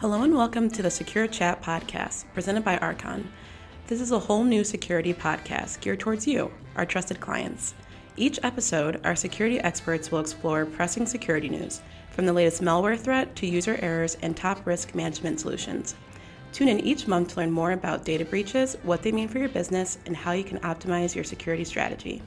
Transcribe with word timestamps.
Hello 0.00 0.22
and 0.22 0.36
welcome 0.36 0.70
to 0.70 0.80
the 0.80 0.92
Secure 0.92 1.26
Chat 1.26 1.60
podcast 1.60 2.24
presented 2.32 2.62
by 2.62 2.78
Archon. 2.78 3.32
This 3.88 4.00
is 4.00 4.12
a 4.12 4.18
whole 4.20 4.44
new 4.44 4.62
security 4.62 5.12
podcast 5.12 5.80
geared 5.80 5.98
towards 5.98 6.24
you, 6.24 6.52
our 6.76 6.86
trusted 6.86 7.18
clients. 7.18 7.74
Each 8.16 8.38
episode, 8.44 9.00
our 9.04 9.16
security 9.16 9.58
experts 9.58 10.12
will 10.12 10.20
explore 10.20 10.66
pressing 10.66 11.04
security 11.04 11.48
news, 11.48 11.80
from 12.10 12.26
the 12.26 12.32
latest 12.32 12.62
malware 12.62 12.96
threat 12.96 13.34
to 13.34 13.48
user 13.48 13.76
errors 13.82 14.16
and 14.22 14.36
top 14.36 14.64
risk 14.68 14.94
management 14.94 15.40
solutions. 15.40 15.96
Tune 16.52 16.68
in 16.68 16.78
each 16.78 17.08
month 17.08 17.30
to 17.30 17.40
learn 17.40 17.50
more 17.50 17.72
about 17.72 18.04
data 18.04 18.24
breaches, 18.24 18.76
what 18.84 19.02
they 19.02 19.10
mean 19.10 19.26
for 19.26 19.40
your 19.40 19.48
business, 19.48 19.98
and 20.06 20.16
how 20.16 20.30
you 20.30 20.44
can 20.44 20.60
optimize 20.60 21.16
your 21.16 21.24
security 21.24 21.64
strategy. 21.64 22.22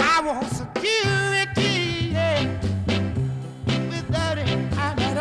I 0.00 0.22
want 0.22 0.46
security, 0.46 1.31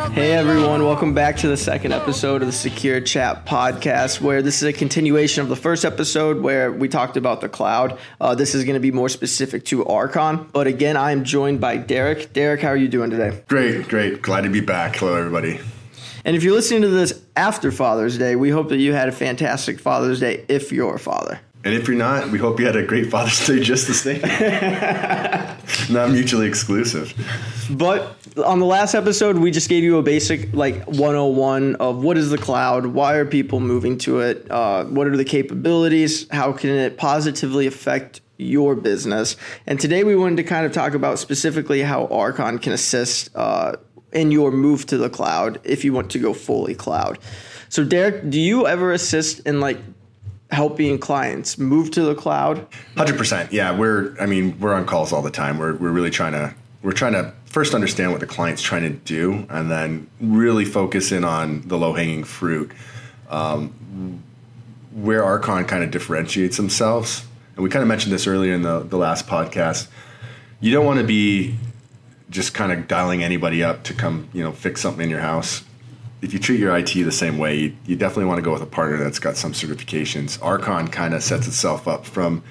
Hey 0.09 0.33
everyone, 0.33 0.83
welcome 0.83 1.13
back 1.13 1.37
to 1.37 1.47
the 1.47 1.55
second 1.55 1.93
episode 1.93 2.41
of 2.41 2.47
the 2.47 2.51
Secure 2.51 2.99
Chat 2.99 3.45
podcast, 3.45 4.19
where 4.19 4.41
this 4.41 4.57
is 4.57 4.63
a 4.63 4.73
continuation 4.73 5.41
of 5.43 5.47
the 5.47 5.55
first 5.55 5.85
episode 5.85 6.41
where 6.41 6.71
we 6.71 6.89
talked 6.89 7.15
about 7.17 7.39
the 7.39 7.47
cloud. 7.47 7.97
Uh, 8.19 8.35
this 8.35 8.55
is 8.55 8.65
going 8.65 8.73
to 8.73 8.81
be 8.81 8.91
more 8.91 9.07
specific 9.07 9.63
to 9.65 9.85
Archon, 9.85 10.49
but 10.51 10.67
again, 10.67 10.97
I 10.97 11.11
am 11.11 11.23
joined 11.23 11.61
by 11.61 11.77
Derek. 11.77 12.33
Derek, 12.33 12.61
how 12.61 12.69
are 12.69 12.75
you 12.77 12.89
doing 12.89 13.09
today? 13.09 13.41
Great, 13.47 13.87
great. 13.87 14.21
Glad 14.21 14.41
to 14.41 14.49
be 14.49 14.59
back. 14.59 14.95
Hello, 14.97 15.15
everybody. 15.15 15.61
And 16.25 16.35
if 16.35 16.43
you're 16.43 16.55
listening 16.55 16.81
to 16.81 16.89
this 16.89 17.21
after 17.35 17.71
Father's 17.71 18.17
Day, 18.17 18.35
we 18.35 18.49
hope 18.49 18.69
that 18.69 18.77
you 18.77 18.93
had 18.93 19.07
a 19.07 19.13
fantastic 19.13 19.79
Father's 19.79 20.19
Day 20.19 20.45
if 20.49 20.71
you're 20.71 20.95
a 20.95 20.99
father. 20.99 21.39
And 21.63 21.75
if 21.75 21.87
you're 21.87 21.97
not, 21.97 22.29
we 22.29 22.39
hope 22.39 22.59
you 22.59 22.65
had 22.65 22.75
a 22.75 22.83
great 22.83 23.11
Father's 23.11 23.45
Day 23.45 23.59
just 23.59 23.87
the 23.87 23.93
same. 23.93 24.21
not 25.93 26.09
mutually 26.09 26.47
exclusive. 26.47 27.13
But 27.69 28.15
on 28.43 28.59
the 28.59 28.65
last 28.65 28.95
episode, 28.95 29.37
we 29.37 29.51
just 29.51 29.69
gave 29.69 29.83
you 29.83 29.97
a 29.97 30.03
basic 30.03 30.53
like 30.53 30.83
101 30.85 31.75
of 31.75 32.03
what 32.03 32.17
is 32.17 32.31
the 32.31 32.37
cloud, 32.37 32.87
why 32.87 33.15
are 33.15 33.25
people 33.25 33.59
moving 33.59 33.97
to 33.99 34.21
it, 34.21 34.49
uh, 34.49 34.85
what 34.85 35.07
are 35.07 35.15
the 35.15 35.25
capabilities, 35.25 36.27
how 36.31 36.51
can 36.51 36.71
it 36.71 36.97
positively 36.97 37.67
affect 37.67 38.21
your 38.37 38.75
business. 38.75 39.37
And 39.67 39.79
today 39.79 40.03
we 40.03 40.15
wanted 40.15 40.37
to 40.37 40.43
kind 40.43 40.65
of 40.65 40.71
talk 40.71 40.95
about 40.95 41.19
specifically 41.19 41.83
how 41.83 42.07
Archon 42.07 42.57
can 42.57 42.73
assist 42.73 43.29
uh, 43.35 43.75
in 44.11 44.31
your 44.31 44.51
move 44.51 44.87
to 44.87 44.97
the 44.97 45.09
cloud 45.09 45.59
if 45.63 45.85
you 45.85 45.93
want 45.93 46.09
to 46.11 46.19
go 46.19 46.33
fully 46.33 46.73
cloud. 46.73 47.19
So 47.69 47.83
Derek, 47.83 48.29
do 48.29 48.39
you 48.39 48.67
ever 48.67 48.91
assist 48.91 49.41
in 49.41 49.59
like 49.59 49.77
helping 50.51 50.99
clients 50.99 51.57
move 51.57 51.91
to 51.91 52.01
the 52.01 52.15
cloud? 52.15 52.67
Hundred 52.95 53.17
percent. 53.17 53.51
Yeah, 53.51 53.75
we're. 53.77 54.15
I 54.19 54.25
mean, 54.25 54.59
we're 54.59 54.73
on 54.73 54.85
calls 54.85 55.13
all 55.13 55.21
the 55.21 55.31
time. 55.31 55.57
We're 55.57 55.75
we're 55.75 55.91
really 55.91 56.09
trying 56.09 56.33
to 56.33 56.53
we're 56.83 56.91
trying 56.91 57.13
to 57.13 57.33
first 57.45 57.73
understand 57.73 58.11
what 58.11 58.19
the 58.19 58.27
client's 58.27 58.61
trying 58.61 58.83
to 58.83 58.89
do, 58.89 59.45
and 59.49 59.69
then 59.71 60.07
really 60.19 60.65
focus 60.65 61.11
in 61.11 61.23
on 61.23 61.61
the 61.67 61.77
low 61.77 61.93
hanging 61.93 62.23
fruit. 62.23 62.71
Um, 63.29 64.23
where 64.93 65.23
Archon 65.23 65.63
kind 65.65 65.83
of 65.83 65.91
differentiates 65.91 66.57
themselves, 66.57 67.25
and 67.55 67.63
we 67.63 67.69
kind 67.69 67.81
of 67.81 67.87
mentioned 67.87 68.11
this 68.11 68.27
earlier 68.27 68.53
in 68.53 68.61
the 68.61 68.79
the 68.79 68.97
last 68.97 69.27
podcast. 69.27 69.87
You 70.59 70.71
don't 70.71 70.85
want 70.85 70.99
to 70.99 71.05
be 71.05 71.55
just 72.29 72.53
kind 72.53 72.71
of 72.71 72.87
dialing 72.87 73.23
anybody 73.23 73.63
up 73.63 73.83
to 73.83 73.93
come, 73.93 74.29
you 74.31 74.43
know, 74.43 74.51
fix 74.51 74.79
something 74.79 75.03
in 75.03 75.09
your 75.09 75.19
house 75.19 75.63
if 76.21 76.33
you 76.33 76.39
treat 76.39 76.59
your 76.59 76.75
IT 76.77 76.93
the 76.93 77.11
same 77.11 77.37
way, 77.37 77.57
you, 77.57 77.75
you 77.85 77.95
definitely 77.95 78.25
want 78.25 78.37
to 78.37 78.43
go 78.43 78.53
with 78.53 78.61
a 78.61 78.67
partner 78.67 78.97
that's 78.97 79.19
got 79.19 79.37
some 79.37 79.53
certifications. 79.53 80.41
Archon 80.43 80.87
kind 80.87 81.13
of 81.13 81.23
sets 81.23 81.47
itself 81.47 81.87
up 81.87 82.05
from 82.05 82.43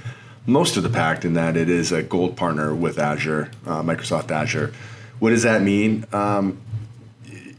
most 0.46 0.76
of 0.76 0.82
the 0.82 0.90
pack 0.90 1.24
in 1.24 1.34
that 1.34 1.56
it 1.56 1.68
is 1.68 1.92
a 1.92 2.02
gold 2.02 2.36
partner 2.36 2.74
with 2.74 2.98
Azure, 2.98 3.50
uh, 3.66 3.82
Microsoft 3.82 4.30
Azure. 4.30 4.72
What 5.20 5.30
does 5.30 5.44
that 5.44 5.62
mean? 5.62 6.04
Um, 6.12 6.60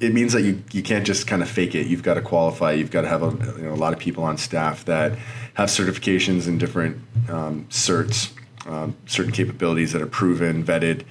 it 0.02 0.14
means 0.14 0.34
that 0.34 0.42
you, 0.42 0.62
you 0.72 0.82
can't 0.82 1.06
just 1.06 1.28
kind 1.28 1.42
of 1.42 1.50
fake 1.50 1.76
it. 1.76 1.88
You've 1.88 2.04
got 2.04 2.16
to 2.16 2.22
qualify. 2.22 2.72
You've 2.73 2.92
got 2.92 3.02
to 3.02 3.08
have 3.08 3.22
a, 3.22 3.58
you 3.58 3.64
know, 3.64 3.73
a 3.73 3.76
lot 3.76 3.94
of 3.94 4.00
people 4.00 4.23
on 4.23 4.38
staff 4.38 4.84
that 4.86 5.17
have 5.54 5.70
certifications 5.70 6.48
and 6.48 6.59
different 6.59 6.98
um, 7.30 7.66
certs, 7.70 8.32
um, 8.66 8.95
certain 9.06 9.32
capabilities 9.32 9.94
that 9.94 10.02
are 10.02 10.08
proven, 10.08 10.64
vetted. 10.64 11.04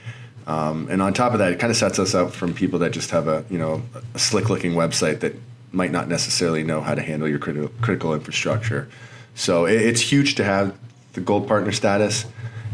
Um, 0.51 0.89
and 0.91 1.01
on 1.01 1.15
top 1.15 1.33
of 1.33 1.39
that, 1.39 1.53
it 1.53 1.61
kind 1.61 1.71
of 1.71 1.77
sets 1.77 2.01
us 2.01 2.13
up 2.13 2.33
from 2.33 2.55
people 2.55 2.81
that 2.81 2.91
just 2.91 3.13
have 3.13 3.29
a 3.29 3.45
you 3.49 3.59
know 3.59 3.85
a 4.15 4.19
slick 4.19 4.51
looking 4.51 4.73
website 4.73 5.21
that 5.21 5.37
might 5.71 5.93
not 5.93 6.09
necessarily 6.09 6.65
know 6.65 6.81
how 6.81 6.97
to 6.97 7.03
handle 7.03 7.29
your 7.29 7.39
critical, 7.39 7.71
critical 7.81 8.15
infrastructure. 8.15 8.89
So 9.37 9.67
it, 9.67 9.81
it's 9.81 10.01
huge 10.01 10.35
to 10.35 10.45
have 10.45 10.77
the 11.13 11.21
gold 11.21 11.47
partner 11.47 11.71
status, 11.71 12.27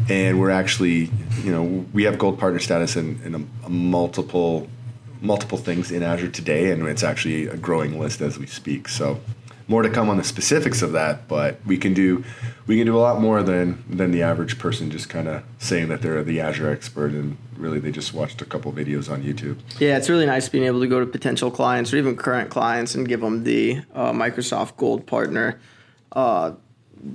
and 0.09 0.39
we're 0.39 0.49
actually 0.49 1.11
you 1.43 1.51
know 1.51 1.85
we 1.93 2.01
have 2.05 2.17
gold 2.17 2.39
partner 2.39 2.57
status 2.57 2.95
in, 2.95 3.21
in 3.23 3.35
a, 3.35 3.67
a 3.67 3.69
multiple 3.69 4.67
multiple 5.21 5.59
things 5.59 5.91
in 5.91 6.01
Azure 6.01 6.29
today, 6.29 6.71
and 6.71 6.87
it's 6.87 7.03
actually 7.03 7.45
a 7.45 7.57
growing 7.57 7.99
list 7.99 8.21
as 8.21 8.39
we 8.39 8.47
speak. 8.47 8.89
So 8.89 9.19
more 9.67 9.81
to 9.81 9.89
come 9.89 10.09
on 10.09 10.17
the 10.17 10.23
specifics 10.23 10.81
of 10.81 10.93
that, 10.93 11.27
but 11.27 11.59
we 11.65 11.77
can 11.77 11.93
do 11.93 12.23
we 12.67 12.77
can 12.77 12.85
do 12.85 12.97
a 12.97 12.99
lot 12.99 13.19
more 13.19 13.43
than 13.43 13.83
than 13.89 14.11
the 14.11 14.23
average 14.23 14.57
person 14.57 14.89
just 14.89 15.09
kind 15.09 15.27
of 15.27 15.43
saying 15.59 15.89
that 15.89 16.01
they're 16.01 16.23
the 16.23 16.39
Azure 16.39 16.69
expert 16.69 17.11
and 17.11 17.37
really 17.57 17.79
they 17.79 17.91
just 17.91 18.13
watched 18.13 18.41
a 18.41 18.45
couple 18.45 18.71
videos 18.71 19.11
on 19.11 19.23
YouTube. 19.23 19.57
Yeah, 19.79 19.97
it's 19.97 20.09
really 20.09 20.25
nice 20.25 20.47
being 20.47 20.65
able 20.65 20.79
to 20.79 20.87
go 20.87 20.99
to 20.99 21.05
potential 21.05 21.51
clients 21.51 21.93
or 21.93 21.97
even 21.97 22.15
current 22.15 22.49
clients 22.49 22.95
and 22.95 23.07
give 23.07 23.21
them 23.21 23.43
the 23.43 23.81
uh, 23.93 24.11
Microsoft 24.11 24.77
Gold 24.77 25.05
Partner 25.05 25.59
uh, 26.13 26.53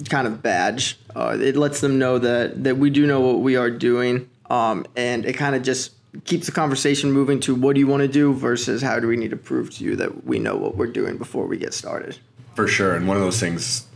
kind 0.09 0.27
of 0.27 0.43
badge. 0.43 0.99
Uh, 1.15 1.37
it 1.41 1.57
lets 1.57 1.81
them 1.81 1.99
know 1.99 2.19
that 2.19 2.65
that 2.65 2.77
we 2.77 2.91
do 2.91 3.07
know 3.07 3.21
what 3.21 3.41
we 3.41 3.57
are 3.57 3.71
doing, 3.71 4.29
um, 4.51 4.85
and 4.97 5.25
it 5.25 5.35
kind 5.35 5.55
of 5.55 5.63
just 5.63 5.93
keeps 6.25 6.47
the 6.47 6.53
conversation 6.53 7.11
moving 7.11 7.41
to 7.41 7.55
what 7.55 7.75
do 7.75 7.81
you 7.81 7.87
want 7.87 8.03
to 8.03 8.09
do 8.09 8.35
versus 8.35 8.83
how 8.83 9.01
do 9.01 9.09
we 9.09 9.17
need 9.17 9.31
to 9.31 9.37
prove 9.37 9.71
to 9.71 9.85
you 9.85 9.97
that 9.97 10.27
we 10.27 10.39
know 10.39 10.57
what 10.57 10.77
we're 10.77 10.87
doing 10.87 11.17
before 11.17 11.47
we 11.47 11.57
get 11.57 11.73
started. 11.73 12.19
For 12.55 12.69
sure, 12.69 12.95
and 12.95 13.09
one 13.09 13.17
of 13.17 13.23
those 13.23 13.41
things, 13.41 13.87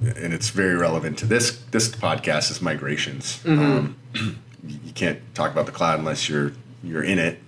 and 0.00 0.32
it's 0.32 0.50
very 0.50 0.76
relevant 0.76 1.18
to 1.18 1.26
this 1.26 1.60
this 1.70 1.88
podcast 1.88 2.50
is 2.50 2.60
migrations. 2.60 3.40
Mm-hmm. 3.44 3.60
Um, 3.60 3.96
you 4.66 4.92
can't 4.92 5.20
talk 5.34 5.52
about 5.52 5.66
the 5.66 5.72
cloud 5.72 5.98
unless 5.98 6.28
you're 6.28 6.52
you're 6.82 7.04
in 7.04 7.18
it 7.18 7.38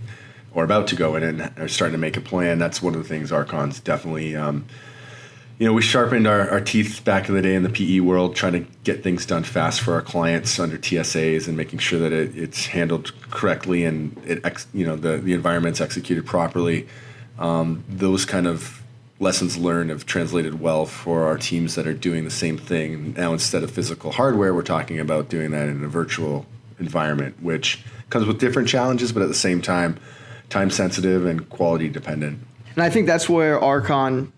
or 0.55 0.65
about 0.65 0.87
to 0.89 0.97
go 0.97 1.17
in 1.17 1.23
and 1.23 1.59
are 1.59 1.69
starting 1.69 1.93
to 1.93 1.99
make 1.99 2.17
a 2.17 2.21
plan. 2.21 2.59
That's 2.59 2.83
one 2.83 2.95
of 2.95 3.03
the 3.03 3.09
things 3.09 3.33
Archon's 3.33 3.81
definitely. 3.81 4.37
Um, 4.37 4.67
you 5.59 5.69
know, 5.69 5.75
we 5.75 5.83
sharpened 5.83 6.27
our, 6.27 6.50
our 6.50 6.61
teeth 6.61 7.05
back 7.05 7.29
in 7.29 7.37
the 7.37 7.43
day 7.43 7.55
in 7.55 7.62
the 7.62 7.69
PE 7.69 8.00
world, 8.00 8.34
trying 8.34 8.53
to 8.55 8.67
get 8.83 9.05
things 9.05 9.25
done 9.25 9.44
fast 9.44 9.81
for 9.81 9.94
our 9.94 10.03
clients 10.03 10.59
under 10.59 10.77
TSAs 10.77 11.47
and 11.47 11.56
making 11.56 11.79
sure 11.79 12.00
that 12.00 12.12
it, 12.12 12.37
it's 12.37 12.67
handled 12.67 13.12
correctly 13.31 13.84
and 13.84 14.21
it, 14.27 14.44
ex, 14.44 14.67
you 14.75 14.84
know, 14.84 14.97
the 14.97 15.19
the 15.19 15.33
environment's 15.33 15.81
executed 15.81 16.27
properly. 16.27 16.89
Um, 17.39 17.84
those 17.89 18.25
kind 18.25 18.47
of 18.47 18.81
lessons 19.22 19.56
learned 19.56 19.91
have 19.91 20.05
translated 20.05 20.60
well 20.60 20.84
for 20.84 21.25
our 21.25 21.38
teams 21.38 21.77
that 21.77 21.87
are 21.87 21.94
doing 21.94 22.25
the 22.25 22.31
same 22.31 22.59
thing. 22.59 23.15
Now, 23.15 23.33
instead 23.33 23.62
of 23.62 23.71
physical 23.71 24.10
hardware, 24.10 24.53
we're 24.53 24.62
talking 24.62 24.99
about 24.99 25.28
doing 25.28 25.53
that 25.53 25.69
in 25.69 25.84
a 25.84 25.88
virtual 25.88 26.44
environment, 26.81 27.41
which 27.41 27.84
comes 28.11 28.27
with 28.27 28.41
different 28.41 28.69
challenges, 28.69 29.12
but 29.12 29.22
at 29.22 29.28
the 29.28 29.34
same 29.34 29.62
time, 29.62 29.97
time 30.50 30.71
sensitive 30.71 31.25
and 31.25 31.49
quality 31.49 31.88
dependent. 31.88 32.41
And 32.75 32.82
I 32.82 32.91
think 32.91 33.06
that's 33.06 33.28
where 33.28 33.61
Archon 33.61 34.32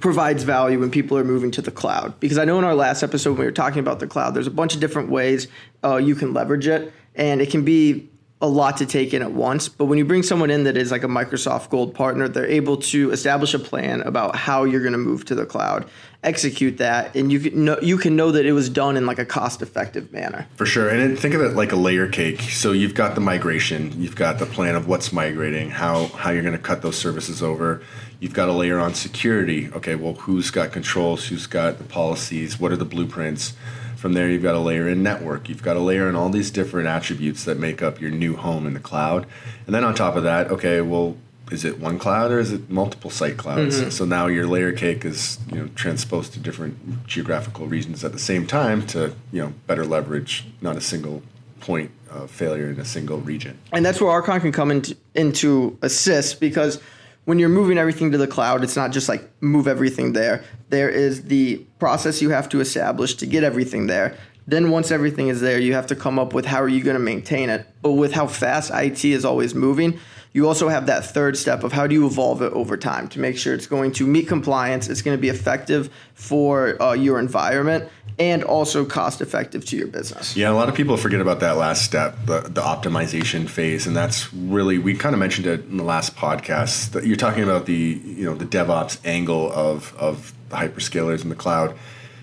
provides 0.00 0.42
value 0.42 0.78
when 0.78 0.90
people 0.90 1.16
are 1.16 1.24
moving 1.24 1.50
to 1.52 1.62
the 1.62 1.70
cloud. 1.70 2.20
Because 2.20 2.36
I 2.36 2.44
know 2.44 2.58
in 2.58 2.64
our 2.64 2.74
last 2.74 3.02
episode 3.02 3.30
when 3.30 3.40
we 3.40 3.44
were 3.46 3.52
talking 3.52 3.78
about 3.78 4.00
the 4.00 4.06
cloud, 4.06 4.34
there's 4.34 4.46
a 4.46 4.50
bunch 4.50 4.74
of 4.74 4.80
different 4.80 5.08
ways 5.08 5.48
uh, 5.82 5.96
you 5.96 6.14
can 6.14 6.34
leverage 6.34 6.66
it, 6.66 6.92
and 7.14 7.40
it 7.40 7.50
can 7.50 7.64
be 7.64 8.10
a 8.40 8.46
lot 8.46 8.76
to 8.76 8.86
take 8.86 9.14
in 9.14 9.22
at 9.22 9.32
once. 9.32 9.68
But 9.68 9.86
when 9.86 9.98
you 9.98 10.04
bring 10.04 10.22
someone 10.22 10.50
in 10.50 10.64
that 10.64 10.76
is 10.76 10.90
like 10.90 11.04
a 11.04 11.08
Microsoft 11.08 11.70
Gold 11.70 11.94
partner, 11.94 12.28
they're 12.28 12.46
able 12.46 12.76
to 12.78 13.10
establish 13.10 13.54
a 13.54 13.58
plan 13.58 14.02
about 14.02 14.36
how 14.36 14.64
you're 14.64 14.82
going 14.82 14.92
to 14.92 14.98
move 14.98 15.24
to 15.26 15.34
the 15.34 15.46
cloud, 15.46 15.88
execute 16.22 16.76
that, 16.76 17.16
and 17.16 17.32
you 17.32 17.40
can 17.40 17.64
know 17.64 17.78
you 17.80 17.96
can 17.96 18.14
know 18.14 18.30
that 18.32 18.44
it 18.44 18.52
was 18.52 18.68
done 18.68 18.96
in 18.98 19.06
like 19.06 19.18
a 19.18 19.24
cost 19.24 19.62
effective 19.62 20.12
manner. 20.12 20.46
For 20.56 20.66
sure, 20.66 20.88
and 20.90 21.18
think 21.18 21.34
of 21.34 21.40
it 21.40 21.54
like 21.54 21.72
a 21.72 21.76
layer 21.76 22.08
cake. 22.08 22.42
So 22.42 22.72
you've 22.72 22.94
got 22.94 23.14
the 23.14 23.22
migration, 23.22 24.00
you've 24.00 24.16
got 24.16 24.38
the 24.38 24.46
plan 24.46 24.74
of 24.74 24.86
what's 24.86 25.12
migrating, 25.12 25.70
how 25.70 26.06
how 26.08 26.30
you're 26.30 26.42
going 26.42 26.56
to 26.56 26.62
cut 26.62 26.82
those 26.82 26.98
services 26.98 27.42
over. 27.42 27.82
You've 28.20 28.34
got 28.34 28.48
a 28.48 28.52
layer 28.52 28.78
on 28.78 28.94
security. 28.94 29.70
Okay, 29.72 29.94
well, 29.94 30.14
who's 30.14 30.50
got 30.50 30.72
controls? 30.72 31.26
Who's 31.28 31.46
got 31.46 31.78
the 31.78 31.84
policies? 31.84 32.58
What 32.60 32.72
are 32.72 32.76
the 32.76 32.86
blueprints? 32.86 33.54
From 33.96 34.12
there, 34.12 34.28
you've 34.30 34.42
got 34.42 34.54
a 34.54 34.60
layer 34.60 34.88
in 34.88 35.02
network. 35.02 35.48
You've 35.48 35.62
got 35.62 35.76
a 35.76 35.80
layer 35.80 36.08
in 36.08 36.14
all 36.14 36.28
these 36.28 36.50
different 36.50 36.86
attributes 36.86 37.44
that 37.44 37.58
make 37.58 37.82
up 37.82 38.00
your 38.00 38.10
new 38.10 38.36
home 38.36 38.66
in 38.66 38.74
the 38.74 38.80
cloud. 38.80 39.26
And 39.66 39.74
then 39.74 39.84
on 39.84 39.94
top 39.94 40.16
of 40.16 40.22
that, 40.24 40.50
okay, 40.50 40.80
well, 40.80 41.16
is 41.50 41.64
it 41.64 41.78
one 41.78 41.98
cloud 41.98 42.30
or 42.30 42.38
is 42.38 42.52
it 42.52 42.68
multiple 42.70 43.10
site 43.10 43.36
clouds? 43.36 43.80
Mm-hmm. 43.80 43.90
So 43.90 44.04
now 44.04 44.26
your 44.26 44.46
layer 44.46 44.72
cake 44.72 45.04
is 45.04 45.38
you 45.52 45.60
know 45.60 45.68
transposed 45.74 46.32
to 46.32 46.40
different 46.40 47.06
geographical 47.06 47.66
regions 47.66 48.04
at 48.04 48.12
the 48.12 48.18
same 48.18 48.46
time 48.46 48.86
to 48.88 49.14
you 49.32 49.42
know 49.42 49.54
better 49.66 49.86
leverage 49.86 50.44
not 50.60 50.76
a 50.76 50.80
single 50.80 51.22
point 51.60 51.90
of 52.10 52.30
failure 52.30 52.68
in 52.68 52.78
a 52.80 52.84
single 52.84 53.18
region. 53.18 53.58
And 53.72 53.84
that's 53.84 54.00
where 54.00 54.10
Archon 54.10 54.40
can 54.40 54.52
come 54.52 54.70
into, 54.70 54.96
into 55.14 55.78
assist 55.82 56.40
because 56.40 56.80
when 57.26 57.40
you're 57.40 57.48
moving 57.48 57.76
everything 57.76 58.12
to 58.12 58.18
the 58.18 58.26
cloud, 58.26 58.64
it's 58.64 58.76
not 58.76 58.92
just 58.92 59.08
like 59.08 59.28
move 59.42 59.66
everything 59.68 60.12
there. 60.12 60.44
There 60.70 60.88
is 60.88 61.24
the 61.24 61.58
process 61.78 62.22
you 62.22 62.30
have 62.30 62.48
to 62.50 62.60
establish 62.60 63.16
to 63.16 63.26
get 63.26 63.44
everything 63.44 63.88
there. 63.88 64.16
Then 64.46 64.70
once 64.70 64.90
everything 64.90 65.28
is 65.28 65.40
there, 65.40 65.58
you 65.58 65.74
have 65.74 65.88
to 65.88 65.96
come 65.96 66.18
up 66.18 66.32
with 66.32 66.46
how 66.46 66.62
are 66.62 66.68
you 66.68 66.82
going 66.82 66.96
to 66.96 67.02
maintain 67.02 67.50
it. 67.50 67.66
But 67.82 67.92
with 67.92 68.12
how 68.12 68.28
fast 68.28 68.70
IT 68.72 69.04
is 69.04 69.24
always 69.24 69.54
moving, 69.54 69.98
you 70.32 70.46
also 70.46 70.68
have 70.68 70.86
that 70.86 71.04
third 71.04 71.36
step 71.36 71.64
of 71.64 71.72
how 71.72 71.86
do 71.86 71.94
you 71.94 72.06
evolve 72.06 72.42
it 72.42 72.52
over 72.52 72.76
time 72.76 73.08
to 73.08 73.18
make 73.18 73.38
sure 73.38 73.54
it's 73.54 73.66
going 73.66 73.90
to 73.92 74.06
meet 74.06 74.28
compliance, 74.28 74.88
it's 74.88 75.02
going 75.02 75.16
to 75.16 75.20
be 75.20 75.30
effective 75.30 75.90
for 76.14 76.80
uh, 76.80 76.92
your 76.92 77.18
environment, 77.18 77.88
and 78.18 78.44
also 78.44 78.84
cost 78.84 79.20
effective 79.20 79.64
to 79.64 79.76
your 79.76 79.86
business. 79.86 80.36
Yeah, 80.36 80.50
a 80.50 80.52
lot 80.52 80.68
of 80.68 80.74
people 80.74 80.96
forget 80.96 81.20
about 81.20 81.40
that 81.40 81.56
last 81.56 81.84
step, 81.84 82.16
the, 82.26 82.40
the 82.42 82.60
optimization 82.60 83.48
phase, 83.48 83.86
and 83.86 83.96
that's 83.96 84.32
really 84.32 84.78
we 84.78 84.94
kind 84.94 85.14
of 85.14 85.18
mentioned 85.18 85.46
it 85.46 85.64
in 85.70 85.78
the 85.78 85.84
last 85.84 86.14
podcast. 86.16 86.92
That 86.92 87.06
you're 87.06 87.16
talking 87.16 87.42
about 87.42 87.66
the 87.66 88.00
you 88.04 88.26
know 88.26 88.34
the 88.34 88.44
DevOps 88.44 88.98
angle 89.04 89.50
of 89.52 89.94
of 89.96 90.34
the 90.50 90.56
hyperscalers 90.56 91.22
in 91.22 91.30
the 91.30 91.34
cloud 91.34 91.74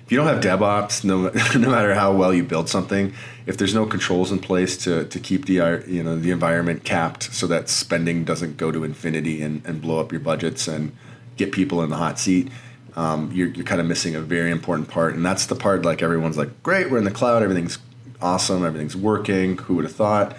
if 0.05 0.11
you 0.11 0.17
don't 0.17 0.27
have 0.27 0.41
DevOps, 0.41 1.03
no, 1.03 1.29
no 1.59 1.69
matter 1.69 1.93
how 1.93 2.13
well 2.13 2.33
you 2.33 2.43
build 2.43 2.69
something, 2.69 3.13
if 3.45 3.57
there's 3.57 3.73
no 3.73 3.85
controls 3.85 4.31
in 4.31 4.39
place 4.39 4.77
to, 4.77 5.05
to 5.05 5.19
keep 5.19 5.45
the 5.45 5.83
you 5.87 6.03
know 6.03 6.17
the 6.17 6.31
environment 6.31 6.83
capped 6.83 7.33
so 7.33 7.47
that 7.47 7.69
spending 7.69 8.23
doesn't 8.23 8.57
go 8.57 8.71
to 8.71 8.83
infinity 8.83 9.41
and, 9.41 9.65
and 9.65 9.81
blow 9.81 9.99
up 9.99 10.11
your 10.11 10.21
budgets 10.21 10.67
and 10.67 10.95
get 11.37 11.51
people 11.51 11.81
in 11.81 11.89
the 11.89 11.95
hot 11.97 12.19
seat, 12.19 12.49
um, 12.95 13.31
you're, 13.33 13.49
you're 13.49 13.65
kind 13.65 13.81
of 13.81 13.87
missing 13.87 14.15
a 14.15 14.21
very 14.21 14.51
important 14.51 14.87
part. 14.87 15.15
And 15.15 15.25
that's 15.25 15.47
the 15.47 15.55
part 15.55 15.83
like 15.83 16.01
everyone's 16.01 16.37
like, 16.37 16.61
great, 16.63 16.91
we're 16.91 16.99
in 16.99 17.05
the 17.05 17.11
cloud, 17.11 17.41
everything's 17.41 17.79
awesome, 18.21 18.63
everything's 18.65 18.95
working. 18.95 19.57
Who 19.57 19.75
would 19.75 19.85
have 19.85 19.95
thought? 19.95 20.35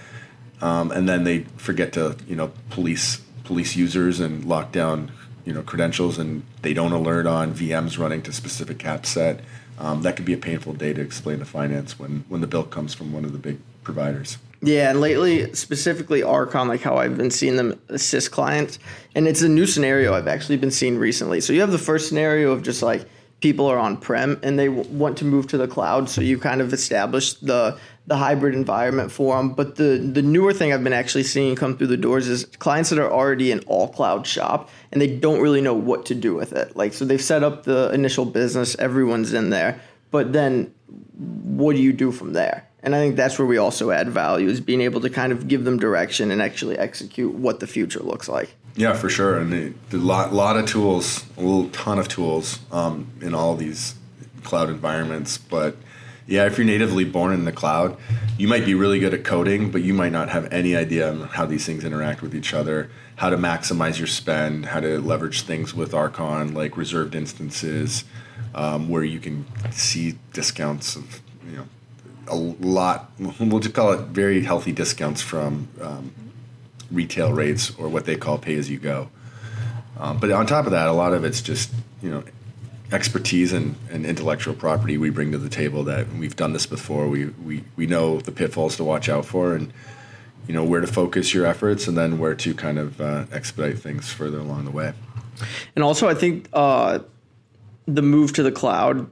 Um, 0.60 0.90
and 0.92 1.08
then 1.08 1.24
they 1.24 1.40
forget 1.56 1.92
to 1.94 2.16
you 2.26 2.36
know 2.36 2.52
police 2.70 3.20
police 3.44 3.76
users 3.76 4.20
and 4.20 4.44
lock 4.44 4.72
down 4.72 5.12
you 5.44 5.52
know 5.52 5.62
credentials 5.62 6.18
and 6.18 6.42
they 6.62 6.74
don't 6.74 6.92
alert 6.92 7.26
on 7.26 7.54
VMs 7.54 7.98
running 7.98 8.22
to 8.22 8.32
specific 8.32 8.78
cap 8.78 9.04
set 9.06 9.40
um, 9.78 10.02
that 10.02 10.16
could 10.16 10.24
be 10.24 10.32
a 10.32 10.38
painful 10.38 10.72
day 10.72 10.92
to 10.92 11.00
explain 11.00 11.38
to 11.40 11.44
finance 11.44 11.98
when 11.98 12.24
when 12.28 12.40
the 12.40 12.46
bill 12.46 12.64
comes 12.64 12.94
from 12.94 13.12
one 13.12 13.24
of 13.24 13.32
the 13.32 13.38
big 13.38 13.58
providers. 13.82 14.38
Yeah, 14.62 14.90
and 14.90 15.00
lately, 15.00 15.52
specifically 15.52 16.22
Archon, 16.22 16.68
like 16.68 16.80
how 16.80 16.96
I've 16.96 17.18
been 17.18 17.30
seeing 17.30 17.56
them 17.56 17.78
assist 17.88 18.30
clients, 18.30 18.78
and 19.14 19.28
it's 19.28 19.42
a 19.42 19.48
new 19.48 19.66
scenario 19.66 20.14
I've 20.14 20.28
actually 20.28 20.56
been 20.56 20.70
seeing 20.70 20.96
recently. 20.96 21.40
So 21.40 21.52
you 21.52 21.60
have 21.60 21.72
the 21.72 21.78
first 21.78 22.08
scenario 22.08 22.52
of 22.52 22.62
just 22.62 22.82
like 22.82 23.04
people 23.40 23.66
are 23.66 23.78
on 23.78 23.98
prem 23.98 24.40
and 24.42 24.58
they 24.58 24.70
want 24.70 25.18
to 25.18 25.24
move 25.24 25.48
to 25.48 25.58
the 25.58 25.68
cloud, 25.68 26.08
so 26.08 26.20
you 26.20 26.38
kind 26.38 26.60
of 26.60 26.72
establish 26.72 27.34
the 27.34 27.78
the 28.06 28.16
hybrid 28.16 28.54
environment 28.54 29.10
for 29.10 29.36
them. 29.36 29.50
But 29.50 29.76
the 29.76 29.98
the 29.98 30.22
newer 30.22 30.52
thing 30.52 30.72
I've 30.72 30.84
been 30.84 30.92
actually 30.92 31.24
seeing 31.24 31.56
come 31.56 31.76
through 31.76 31.88
the 31.88 31.96
doors 31.96 32.28
is 32.28 32.44
clients 32.58 32.90
that 32.90 32.98
are 32.98 33.10
already 33.10 33.50
in 33.50 33.60
all 33.60 33.88
cloud 33.88 34.26
shop 34.26 34.68
and 34.92 35.00
they 35.00 35.06
don't 35.06 35.40
really 35.40 35.60
know 35.60 35.74
what 35.74 36.06
to 36.06 36.14
do 36.14 36.34
with 36.34 36.52
it. 36.52 36.76
Like 36.76 36.92
so 36.92 37.04
they've 37.04 37.22
set 37.22 37.42
up 37.42 37.64
the 37.64 37.90
initial 37.92 38.24
business, 38.24 38.76
everyone's 38.78 39.32
in 39.32 39.50
there, 39.50 39.80
but 40.10 40.32
then 40.32 40.74
what 41.16 41.76
do 41.76 41.82
you 41.82 41.92
do 41.92 42.12
from 42.12 42.32
there? 42.32 42.68
And 42.82 42.94
I 42.94 42.98
think 42.98 43.16
that's 43.16 43.38
where 43.38 43.46
we 43.46 43.56
also 43.56 43.90
add 43.90 44.10
value 44.10 44.48
is 44.48 44.60
being 44.60 44.82
able 44.82 45.00
to 45.00 45.08
kind 45.08 45.32
of 45.32 45.48
give 45.48 45.64
them 45.64 45.78
direction 45.78 46.30
and 46.30 46.42
actually 46.42 46.76
execute 46.76 47.34
what 47.34 47.60
the 47.60 47.66
future 47.66 48.00
looks 48.00 48.28
like. 48.28 48.54
Yeah, 48.76 48.92
for 48.92 49.08
sure. 49.08 49.38
And 49.38 49.74
a 49.90 49.96
lot, 49.96 50.34
lot 50.34 50.58
of 50.58 50.66
tools, 50.66 51.24
a 51.38 51.40
little 51.40 51.70
ton 51.70 51.98
of 51.98 52.08
tools 52.08 52.58
um, 52.70 53.10
in 53.22 53.34
all 53.34 53.56
these 53.56 53.94
cloud 54.42 54.68
environments. 54.68 55.38
But 55.38 55.76
yeah, 56.26 56.46
if 56.46 56.56
you're 56.56 56.66
natively 56.66 57.04
born 57.04 57.32
in 57.32 57.44
the 57.44 57.52
cloud, 57.52 57.96
you 58.38 58.48
might 58.48 58.64
be 58.64 58.74
really 58.74 58.98
good 58.98 59.12
at 59.12 59.24
coding, 59.24 59.70
but 59.70 59.82
you 59.82 59.92
might 59.92 60.12
not 60.12 60.30
have 60.30 60.50
any 60.52 60.74
idea 60.74 61.12
how 61.32 61.44
these 61.44 61.66
things 61.66 61.84
interact 61.84 62.22
with 62.22 62.34
each 62.34 62.54
other, 62.54 62.90
how 63.16 63.28
to 63.28 63.36
maximize 63.36 63.98
your 63.98 64.06
spend, 64.06 64.66
how 64.66 64.80
to 64.80 65.00
leverage 65.00 65.42
things 65.42 65.74
with 65.74 65.92
Archon 65.92 66.54
like 66.54 66.76
reserved 66.76 67.14
instances, 67.14 68.04
um, 68.54 68.88
where 68.88 69.04
you 69.04 69.20
can 69.20 69.44
see 69.70 70.18
discounts 70.32 70.96
of 70.96 71.20
you 71.46 71.56
know 71.56 71.66
a 72.28 72.36
lot. 72.36 73.10
We'll 73.18 73.60
just 73.60 73.74
call 73.74 73.92
it 73.92 74.00
very 74.06 74.42
healthy 74.42 74.72
discounts 74.72 75.20
from 75.20 75.68
um, 75.80 76.12
retail 76.90 77.32
rates 77.32 77.74
or 77.76 77.88
what 77.88 78.06
they 78.06 78.16
call 78.16 78.38
pay 78.38 78.56
as 78.56 78.70
you 78.70 78.78
go. 78.78 79.10
Um, 79.98 80.18
but 80.18 80.30
on 80.30 80.46
top 80.46 80.64
of 80.64 80.72
that, 80.72 80.88
a 80.88 80.92
lot 80.92 81.12
of 81.12 81.24
it's 81.24 81.42
just 81.42 81.70
you 82.02 82.10
know 82.10 82.24
expertise 82.92 83.52
and, 83.52 83.76
and 83.90 84.04
intellectual 84.04 84.54
property 84.54 84.98
we 84.98 85.10
bring 85.10 85.32
to 85.32 85.38
the 85.38 85.48
table 85.48 85.82
that 85.84 86.12
we've 86.14 86.36
done 86.36 86.52
this 86.52 86.66
before. 86.66 87.08
We, 87.08 87.26
we, 87.26 87.64
we 87.76 87.86
know 87.86 88.20
the 88.20 88.32
pitfalls 88.32 88.76
to 88.76 88.84
watch 88.84 89.08
out 89.08 89.24
for 89.24 89.54
and, 89.54 89.72
you 90.46 90.54
know, 90.54 90.64
where 90.64 90.80
to 90.80 90.86
focus 90.86 91.32
your 91.32 91.46
efforts 91.46 91.88
and 91.88 91.96
then 91.96 92.18
where 92.18 92.34
to 92.34 92.54
kind 92.54 92.78
of 92.78 93.00
uh, 93.00 93.24
expedite 93.32 93.78
things 93.78 94.12
further 94.12 94.38
along 94.38 94.66
the 94.66 94.70
way. 94.70 94.92
And 95.74 95.82
also, 95.82 96.08
I 96.08 96.14
think 96.14 96.48
uh, 96.52 97.00
the 97.86 98.02
move 98.02 98.32
to 98.34 98.42
the 98.42 98.52
cloud, 98.52 99.10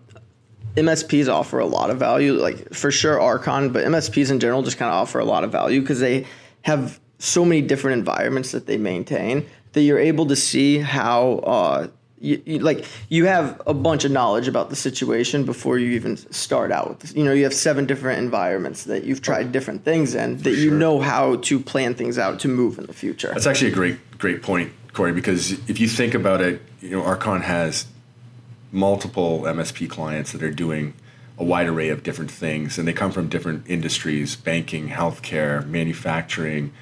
MSPs 0.76 1.28
offer 1.32 1.58
a 1.58 1.66
lot 1.66 1.90
of 1.90 1.98
value, 1.98 2.34
like 2.34 2.72
for 2.72 2.90
sure 2.90 3.20
Archon, 3.20 3.72
but 3.72 3.84
MSPs 3.84 4.30
in 4.30 4.40
general 4.40 4.62
just 4.62 4.78
kind 4.78 4.90
of 4.90 4.94
offer 4.94 5.19
a 5.19 5.24
lot 5.24 5.44
of 5.44 5.52
value 5.52 5.80
because 5.80 6.00
they 6.00 6.26
have 6.62 7.00
so 7.19 7.44
many 7.44 7.62
different 7.62 7.98
environments 7.98 8.52
that 8.52 8.66
they 8.66 8.76
maintain 8.76 9.46
that 9.72 9.82
you're 9.82 9.98
able 9.98 10.26
to 10.26 10.36
see 10.36 10.78
how 10.78 11.34
uh, 11.44 11.88
you, 12.22 12.40
you, 12.46 12.58
like 12.60 12.86
you 13.08 13.26
have 13.26 13.60
a 13.66 13.74
bunch 13.74 14.04
of 14.04 14.12
knowledge 14.12 14.46
about 14.46 14.70
the 14.70 14.76
situation 14.76 15.44
before 15.44 15.78
you 15.78 15.90
even 15.90 16.16
start 16.16 16.70
out 16.70 16.88
with 16.88 17.00
this. 17.00 17.14
you 17.14 17.24
know 17.24 17.32
you 17.32 17.44
have 17.44 17.52
seven 17.52 17.84
different 17.84 18.20
environments 18.20 18.84
that 18.84 19.04
you've 19.04 19.20
tried 19.20 19.52
different 19.52 19.84
things 19.84 20.14
in 20.14 20.38
that 20.38 20.54
you 20.54 20.70
know 20.70 21.00
how 21.00 21.36
to 21.36 21.58
plan 21.58 21.94
things 21.94 22.19
out 22.19 22.38
to 22.40 22.48
move 22.48 22.78
in 22.78 22.86
the 22.86 22.92
future. 22.92 23.28
That's 23.28 23.46
actually 23.46 23.72
a 23.72 23.74
great 23.74 24.19
great 24.19 24.42
point 24.42 24.72
corey 24.92 25.12
because 25.12 25.52
if 25.69 25.80
you 25.80 25.88
think 25.88 26.14
about 26.14 26.40
it 26.40 26.62
you 26.80 26.90
know 26.90 27.02
archon 27.02 27.42
has 27.42 27.86
multiple 28.70 29.40
msp 29.40 29.88
clients 29.90 30.32
that 30.32 30.42
are 30.42 30.52
doing 30.52 30.94
a 31.38 31.44
wide 31.44 31.66
array 31.66 31.88
of 31.88 32.02
different 32.02 32.30
things 32.30 32.78
and 32.78 32.86
they 32.86 32.92
come 32.92 33.10
from 33.10 33.28
different 33.28 33.69
industries 33.69 34.36
banking 34.36 34.88
healthcare 34.88 35.66
manufacturing 35.66 36.72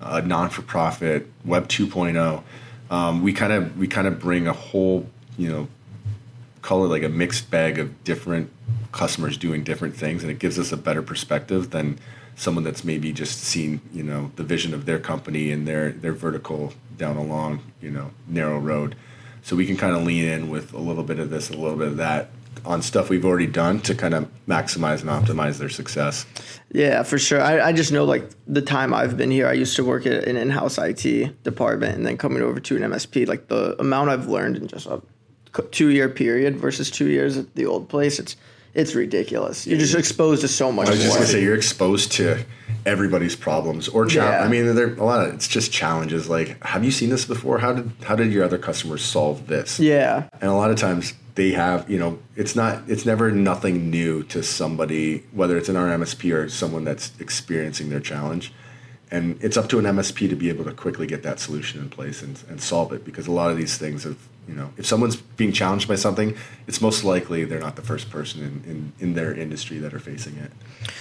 uh, 0.00 0.20
non-for-profit 0.20 1.28
web 1.44 1.68
2.0 1.68 2.42
um, 2.92 3.22
we 3.22 3.32
kind 3.32 3.52
of 3.52 3.76
we 3.76 3.88
kind 3.88 4.06
of 4.06 4.20
bring 4.20 4.46
a 4.46 4.52
whole 4.52 5.08
you 5.36 5.50
know 5.50 5.66
call 6.60 6.84
it 6.84 6.88
like 6.88 7.02
a 7.02 7.08
mixed 7.08 7.50
bag 7.50 7.78
of 7.78 8.04
different 8.04 8.50
customers 8.92 9.36
doing 9.36 9.64
different 9.64 9.96
things 9.96 10.22
and 10.22 10.30
it 10.30 10.38
gives 10.38 10.58
us 10.58 10.70
a 10.70 10.76
better 10.76 11.02
perspective 11.02 11.70
than 11.70 11.98
someone 12.36 12.62
that's 12.62 12.84
maybe 12.84 13.12
just 13.12 13.40
seen 13.40 13.80
you 13.92 14.02
know 14.02 14.30
the 14.36 14.44
vision 14.44 14.74
of 14.74 14.84
their 14.84 14.98
company 14.98 15.50
and 15.50 15.66
their 15.66 15.90
their 15.90 16.12
vertical 16.12 16.72
down 16.98 17.16
a 17.16 17.22
long 17.22 17.60
you 17.80 17.90
know 17.90 18.10
narrow 18.28 18.58
road. 18.58 18.94
So 19.44 19.56
we 19.56 19.66
can 19.66 19.76
kind 19.76 19.96
of 19.96 20.04
lean 20.04 20.24
in 20.24 20.50
with 20.50 20.72
a 20.72 20.78
little 20.78 21.02
bit 21.02 21.18
of 21.18 21.30
this 21.30 21.50
a 21.50 21.56
little 21.56 21.76
bit 21.76 21.88
of 21.88 21.96
that 21.96 22.30
on 22.64 22.82
stuff 22.82 23.08
we've 23.08 23.24
already 23.24 23.46
done 23.46 23.80
to 23.80 23.94
kind 23.94 24.14
of 24.14 24.28
maximize 24.46 25.00
and 25.00 25.10
optimize 25.10 25.58
their 25.58 25.68
success. 25.68 26.26
Yeah, 26.72 27.02
for 27.02 27.18
sure. 27.18 27.40
I, 27.40 27.68
I 27.68 27.72
just 27.72 27.92
know 27.92 28.04
like 28.04 28.28
the 28.46 28.62
time 28.62 28.94
I've 28.94 29.16
been 29.16 29.30
here, 29.30 29.46
I 29.46 29.52
used 29.52 29.76
to 29.76 29.84
work 29.84 30.06
at 30.06 30.24
an 30.24 30.36
in-house 30.36 30.78
IT 30.78 31.42
department, 31.42 31.96
and 31.96 32.06
then 32.06 32.16
coming 32.16 32.42
over 32.42 32.60
to 32.60 32.76
an 32.76 32.82
MSP, 32.82 33.26
like 33.26 33.48
the 33.48 33.78
amount 33.80 34.10
I've 34.10 34.28
learned 34.28 34.56
in 34.56 34.68
just 34.68 34.86
a 34.86 35.00
two-year 35.70 36.08
period 36.08 36.56
versus 36.56 36.90
two 36.90 37.08
years 37.08 37.36
at 37.36 37.54
the 37.54 37.66
old 37.66 37.88
place, 37.88 38.18
it's 38.18 38.36
it's 38.74 38.94
ridiculous. 38.94 39.66
You're 39.66 39.78
just 39.78 39.94
exposed 39.94 40.40
to 40.40 40.48
so 40.48 40.72
much. 40.72 40.88
I 40.88 40.92
was 40.92 41.02
just 41.02 41.14
gonna 41.14 41.26
say 41.26 41.42
you're 41.42 41.54
exposed 41.54 42.12
to 42.12 42.42
everybody's 42.86 43.36
problems 43.36 43.88
or 43.88 44.06
cha- 44.06 44.22
yeah. 44.22 44.42
I 44.42 44.48
mean, 44.48 44.74
there 44.74 44.94
a 44.94 45.04
lot 45.04 45.26
of 45.26 45.34
it's 45.34 45.46
just 45.46 45.72
challenges. 45.72 46.28
Like, 46.30 46.62
have 46.64 46.82
you 46.84 46.90
seen 46.90 47.10
this 47.10 47.26
before? 47.26 47.58
How 47.58 47.74
did 47.74 47.90
how 48.04 48.16
did 48.16 48.32
your 48.32 48.44
other 48.44 48.58
customers 48.58 49.02
solve 49.04 49.46
this? 49.46 49.78
Yeah, 49.78 50.28
and 50.40 50.50
a 50.50 50.54
lot 50.54 50.70
of 50.70 50.78
times 50.78 51.12
they 51.34 51.52
have 51.52 51.88
you 51.88 51.98
know 51.98 52.18
it's 52.36 52.54
not 52.54 52.82
it's 52.88 53.06
never 53.06 53.30
nothing 53.30 53.90
new 53.90 54.22
to 54.24 54.42
somebody 54.42 55.24
whether 55.32 55.56
it's 55.56 55.68
an 55.68 55.76
RMSP 55.76 56.34
or 56.34 56.48
someone 56.48 56.84
that's 56.84 57.12
experiencing 57.20 57.90
their 57.90 58.00
challenge 58.00 58.52
and 59.12 59.38
it's 59.44 59.58
up 59.58 59.68
to 59.68 59.78
an 59.78 59.84
MSP 59.84 60.30
to 60.30 60.34
be 60.34 60.48
able 60.48 60.64
to 60.64 60.72
quickly 60.72 61.06
get 61.06 61.22
that 61.22 61.38
solution 61.38 61.80
in 61.80 61.90
place 61.90 62.22
and, 62.22 62.42
and 62.48 62.60
solve 62.60 62.94
it 62.94 63.04
because 63.04 63.26
a 63.26 63.30
lot 63.30 63.50
of 63.50 63.58
these 63.58 63.76
things 63.76 64.04
have 64.04 64.16
you 64.48 64.54
know 64.54 64.72
if 64.76 64.86
someone's 64.86 65.14
being 65.14 65.52
challenged 65.52 65.86
by 65.86 65.94
something 65.94 66.36
it's 66.66 66.80
most 66.80 67.04
likely 67.04 67.44
they're 67.44 67.60
not 67.60 67.76
the 67.76 67.82
first 67.82 68.10
person 68.10 68.42
in, 68.42 68.70
in, 68.70 68.92
in 68.98 69.14
their 69.14 69.32
industry 69.32 69.78
that 69.78 69.94
are 69.94 70.00
facing 70.00 70.36
it. 70.38 70.50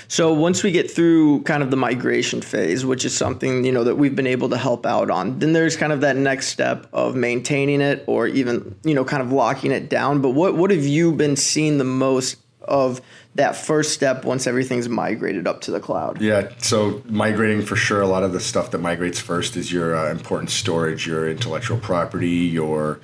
So 0.10 0.32
once 0.34 0.62
we 0.62 0.72
get 0.72 0.92
through 0.92 1.44
kind 1.44 1.64
of 1.64 1.72
the 1.72 1.78
migration 1.78 2.42
phase 2.42 2.86
which 2.86 3.06
is 3.06 3.16
something 3.16 3.64
you 3.64 3.72
know 3.72 3.86
that 3.86 3.96
we've 3.96 4.16
been 4.16 4.28
able 4.28 4.50
to 4.50 4.58
help 4.58 4.86
out 4.86 5.10
on 5.10 5.40
then 5.40 5.54
there's 5.54 5.78
kind 5.78 5.94
of 5.94 6.02
that 6.02 6.18
next 6.18 6.48
step 6.48 6.88
of 6.92 7.16
maintaining 7.16 7.80
it 7.80 8.04
or 8.08 8.28
even 8.28 8.76
you 8.84 8.94
know 8.94 9.06
kind 9.06 9.24
of 9.24 9.32
locking 9.32 9.72
it 9.72 9.90
down. 9.90 10.22
But 10.22 10.32
what 10.32 10.56
what 10.56 10.70
have 10.70 10.84
you 10.84 11.14
been 11.14 11.38
seeing 11.38 11.78
the 11.78 11.86
most 11.86 12.38
of 12.64 13.02
that 13.36 13.56
first 13.56 13.94
step 13.94 14.26
once 14.26 14.46
everything's 14.46 14.90
migrated 14.90 15.48
up 15.48 15.62
to 15.62 15.72
the 15.72 15.80
cloud? 15.80 16.22
Yeah, 16.22 16.52
so 16.58 17.02
migrating 17.06 17.62
for 17.66 17.76
sure. 17.76 18.02
A 18.02 18.08
lot 18.08 18.24
of 18.24 18.34
the 18.34 18.40
stuff 18.40 18.72
that 18.72 18.80
migrates 18.80 19.20
first 19.20 19.56
is 19.56 19.72
your 19.72 19.96
uh, 19.96 20.12
important 20.12 20.50
storage, 20.50 21.08
your 21.08 21.30
intellectual 21.30 21.78
property, 21.78 22.30
your 22.30 23.00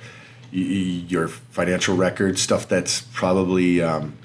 your 0.50 1.28
financial 1.28 1.96
records, 1.96 2.40
stuff 2.40 2.68
that's 2.68 3.02
probably 3.12 3.82
um, 3.82 4.16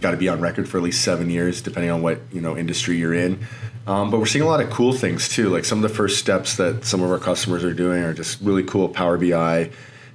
got 0.00 0.10
to 0.10 0.16
be 0.18 0.28
on 0.28 0.40
record 0.40 0.68
for 0.68 0.76
at 0.78 0.82
least 0.82 1.02
seven 1.02 1.30
years, 1.30 1.62
depending 1.62 1.90
on 1.90 2.02
what 2.02 2.20
you 2.32 2.40
know 2.40 2.56
industry 2.56 2.96
you're 2.96 3.14
in. 3.14 3.46
Um, 3.86 4.10
but 4.10 4.18
we're 4.18 4.26
seeing 4.26 4.44
a 4.44 4.48
lot 4.48 4.60
of 4.60 4.70
cool 4.70 4.94
things 4.94 5.28
too. 5.28 5.50
Like 5.50 5.66
some 5.66 5.82
of 5.84 5.90
the 5.90 5.94
first 5.94 6.18
steps 6.18 6.56
that 6.56 6.84
some 6.84 7.02
of 7.02 7.10
our 7.10 7.18
customers 7.18 7.64
are 7.64 7.74
doing 7.74 8.02
are 8.02 8.14
just 8.14 8.40
really 8.40 8.62
cool 8.62 8.88
Power 8.88 9.18
BI 9.18 9.70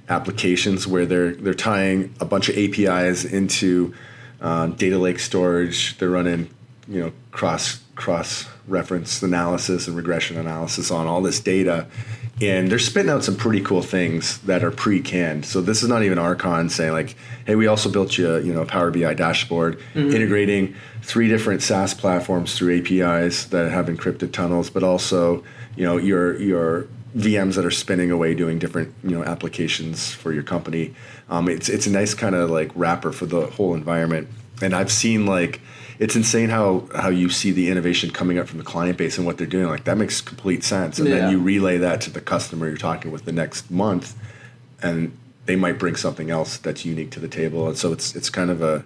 applications 0.08 0.88
where 0.88 1.06
they're 1.06 1.34
they're 1.34 1.54
tying 1.54 2.12
a 2.18 2.24
bunch 2.24 2.48
of 2.48 2.58
APIs 2.58 3.24
into 3.24 3.94
uh, 4.40 4.68
data 4.68 4.98
lake 4.98 5.18
storage. 5.18 5.98
They're 5.98 6.10
running, 6.10 6.50
you 6.88 7.00
know, 7.00 7.12
cross 7.30 7.80
cross 7.94 8.46
reference 8.66 9.22
analysis 9.22 9.86
and 9.86 9.96
regression 9.96 10.38
analysis 10.38 10.90
on 10.90 11.06
all 11.06 11.20
this 11.20 11.40
data, 11.40 11.86
and 12.40 12.70
they're 12.70 12.78
spitting 12.78 13.10
out 13.10 13.22
some 13.24 13.36
pretty 13.36 13.60
cool 13.60 13.82
things 13.82 14.38
that 14.38 14.64
are 14.64 14.70
pre-canned. 14.70 15.44
So 15.44 15.60
this 15.60 15.82
is 15.82 15.88
not 15.88 16.02
even 16.02 16.18
Archon 16.18 16.70
saying 16.70 16.92
like, 16.92 17.16
"Hey, 17.46 17.54
we 17.54 17.66
also 17.66 17.90
built 17.90 18.16
you, 18.16 18.36
you 18.38 18.52
know, 18.54 18.62
a 18.62 18.66
Power 18.66 18.90
BI 18.90 19.14
dashboard 19.14 19.78
mm-hmm. 19.94 20.12
integrating 20.12 20.74
three 21.02 21.28
different 21.28 21.62
SaaS 21.62 21.94
platforms 21.94 22.56
through 22.56 22.78
APIs 22.78 23.44
that 23.46 23.70
have 23.70 23.86
encrypted 23.86 24.32
tunnels, 24.32 24.70
but 24.70 24.82
also, 24.82 25.44
you 25.76 25.84
know, 25.84 25.96
your 25.96 26.40
your 26.40 26.86
VMs 27.16 27.56
that 27.56 27.64
are 27.64 27.70
spinning 27.72 28.10
away 28.10 28.34
doing 28.34 28.58
different 28.58 28.94
you 29.02 29.10
know 29.10 29.24
applications 29.24 30.12
for 30.12 30.32
your 30.32 30.42
company. 30.42 30.94
Um, 31.30 31.48
it's 31.48 31.68
it's 31.68 31.86
a 31.86 31.90
nice 31.90 32.12
kind 32.12 32.34
of 32.34 32.50
like 32.50 32.70
wrapper 32.74 33.12
for 33.12 33.24
the 33.24 33.46
whole 33.46 33.74
environment. 33.74 34.28
And 34.60 34.74
I've 34.74 34.92
seen 34.92 35.24
like 35.24 35.60
it's 35.98 36.16
insane 36.16 36.50
how 36.50 36.88
how 36.94 37.08
you 37.08 37.30
see 37.30 37.52
the 37.52 37.70
innovation 37.70 38.10
coming 38.10 38.38
up 38.38 38.48
from 38.48 38.58
the 38.58 38.64
client 38.64 38.98
base 38.98 39.16
and 39.16 39.26
what 39.26 39.38
they're 39.38 39.46
doing. 39.46 39.68
Like 39.68 39.84
that 39.84 39.96
makes 39.96 40.20
complete 40.20 40.64
sense. 40.64 40.98
And 40.98 41.08
yeah. 41.08 41.16
then 41.16 41.30
you 41.30 41.40
relay 41.40 41.78
that 41.78 42.00
to 42.02 42.10
the 42.10 42.20
customer 42.20 42.68
you're 42.68 42.76
talking 42.76 43.12
with 43.12 43.24
the 43.24 43.32
next 43.32 43.70
month, 43.70 44.16
and 44.82 45.16
they 45.46 45.56
might 45.56 45.78
bring 45.78 45.96
something 45.96 46.30
else 46.30 46.58
that's 46.58 46.84
unique 46.84 47.10
to 47.12 47.20
the 47.20 47.28
table. 47.28 47.68
And 47.68 47.78
so 47.78 47.92
it's 47.92 48.14
it's 48.16 48.28
kind 48.28 48.50
of 48.50 48.60
a 48.60 48.84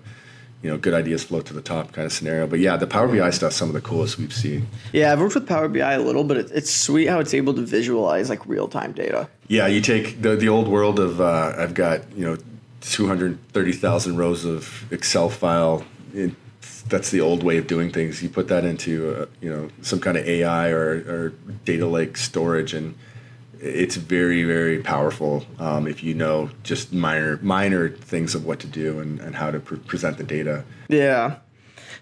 you 0.65 0.71
know, 0.71 0.79
good 0.79 0.95
ideas 0.95 1.23
float 1.23 1.45
to 1.45 1.53
the 1.53 1.61
top 1.61 1.93
kind 1.93 2.07
of 2.07 2.13
scenario. 2.13 2.47
But 2.47 2.59
yeah, 2.59 2.79
the 2.79 2.87
Power 2.87 3.07
BI 3.07 3.29
stuff, 3.31 3.53
some 3.53 3.69
of 3.69 3.75
the 3.75 3.83
coolest 3.83 4.17
we've 4.17 4.33
seen. 4.33 4.67
Yeah, 4.95 5.13
I've 5.13 5.21
worked 5.21 5.35
with 5.35 5.47
Power 5.47 5.69
BI 5.69 5.93
a 5.93 6.01
little, 6.01 6.25
but 6.25 6.39
it's 6.39 6.75
sweet 6.75 7.07
how 7.07 7.21
it's 7.21 7.35
able 7.35 7.53
to 7.53 7.61
visualize 7.61 8.31
like 8.31 8.45
real 8.47 8.67
time 8.67 8.93
data. 8.93 9.29
Yeah, 9.47 9.67
you 9.67 9.83
take 9.83 10.23
the 10.23 10.37
the 10.37 10.49
old 10.49 10.67
world 10.67 10.99
of 10.99 11.21
uh, 11.21 11.53
I've 11.59 11.75
got 11.75 12.11
you 12.17 12.25
know 12.25 12.39
two 12.81 13.07
hundred 13.07 13.47
thirty 13.51 13.73
thousand 13.73 14.17
rows 14.17 14.47
of 14.47 14.91
Excel 14.91 15.29
file. 15.29 15.85
That's 16.89 17.11
the 17.11 17.21
old 17.21 17.43
way 17.43 17.59
of 17.59 17.67
doing 17.67 17.93
things. 17.93 18.23
You 18.23 18.31
put 18.31 18.49
that 18.49 18.65
into 18.65 19.15
uh, 19.15 19.27
you 19.43 19.51
know 19.51 19.69
some 19.83 20.01
kind 20.01 20.17
of 20.17 20.27
AI 20.27 20.71
or, 20.71 20.89
or 21.07 21.33
data 21.67 21.87
lake 21.87 22.17
storage 22.17 22.73
and 22.73 22.95
it's 23.65 23.97
very 23.97 24.45
very 24.45 24.79
powerful 24.81 25.45
um, 25.59 25.87
if 25.87 26.03
you 26.03 26.13
know 26.13 26.51
just 26.63 26.93
minor 26.93 27.39
minor 27.43 27.89
things 27.89 28.35
of 28.35 28.45
what 28.45 28.61
to 28.61 28.67
do 28.67 29.01
and, 29.01 29.19
and 29.21 29.35
how 29.35 29.51
to 29.51 29.59
pre- 29.59 29.79
present 29.79 30.19
the 30.19 30.25
data 30.25 30.63
yeah 30.89 31.37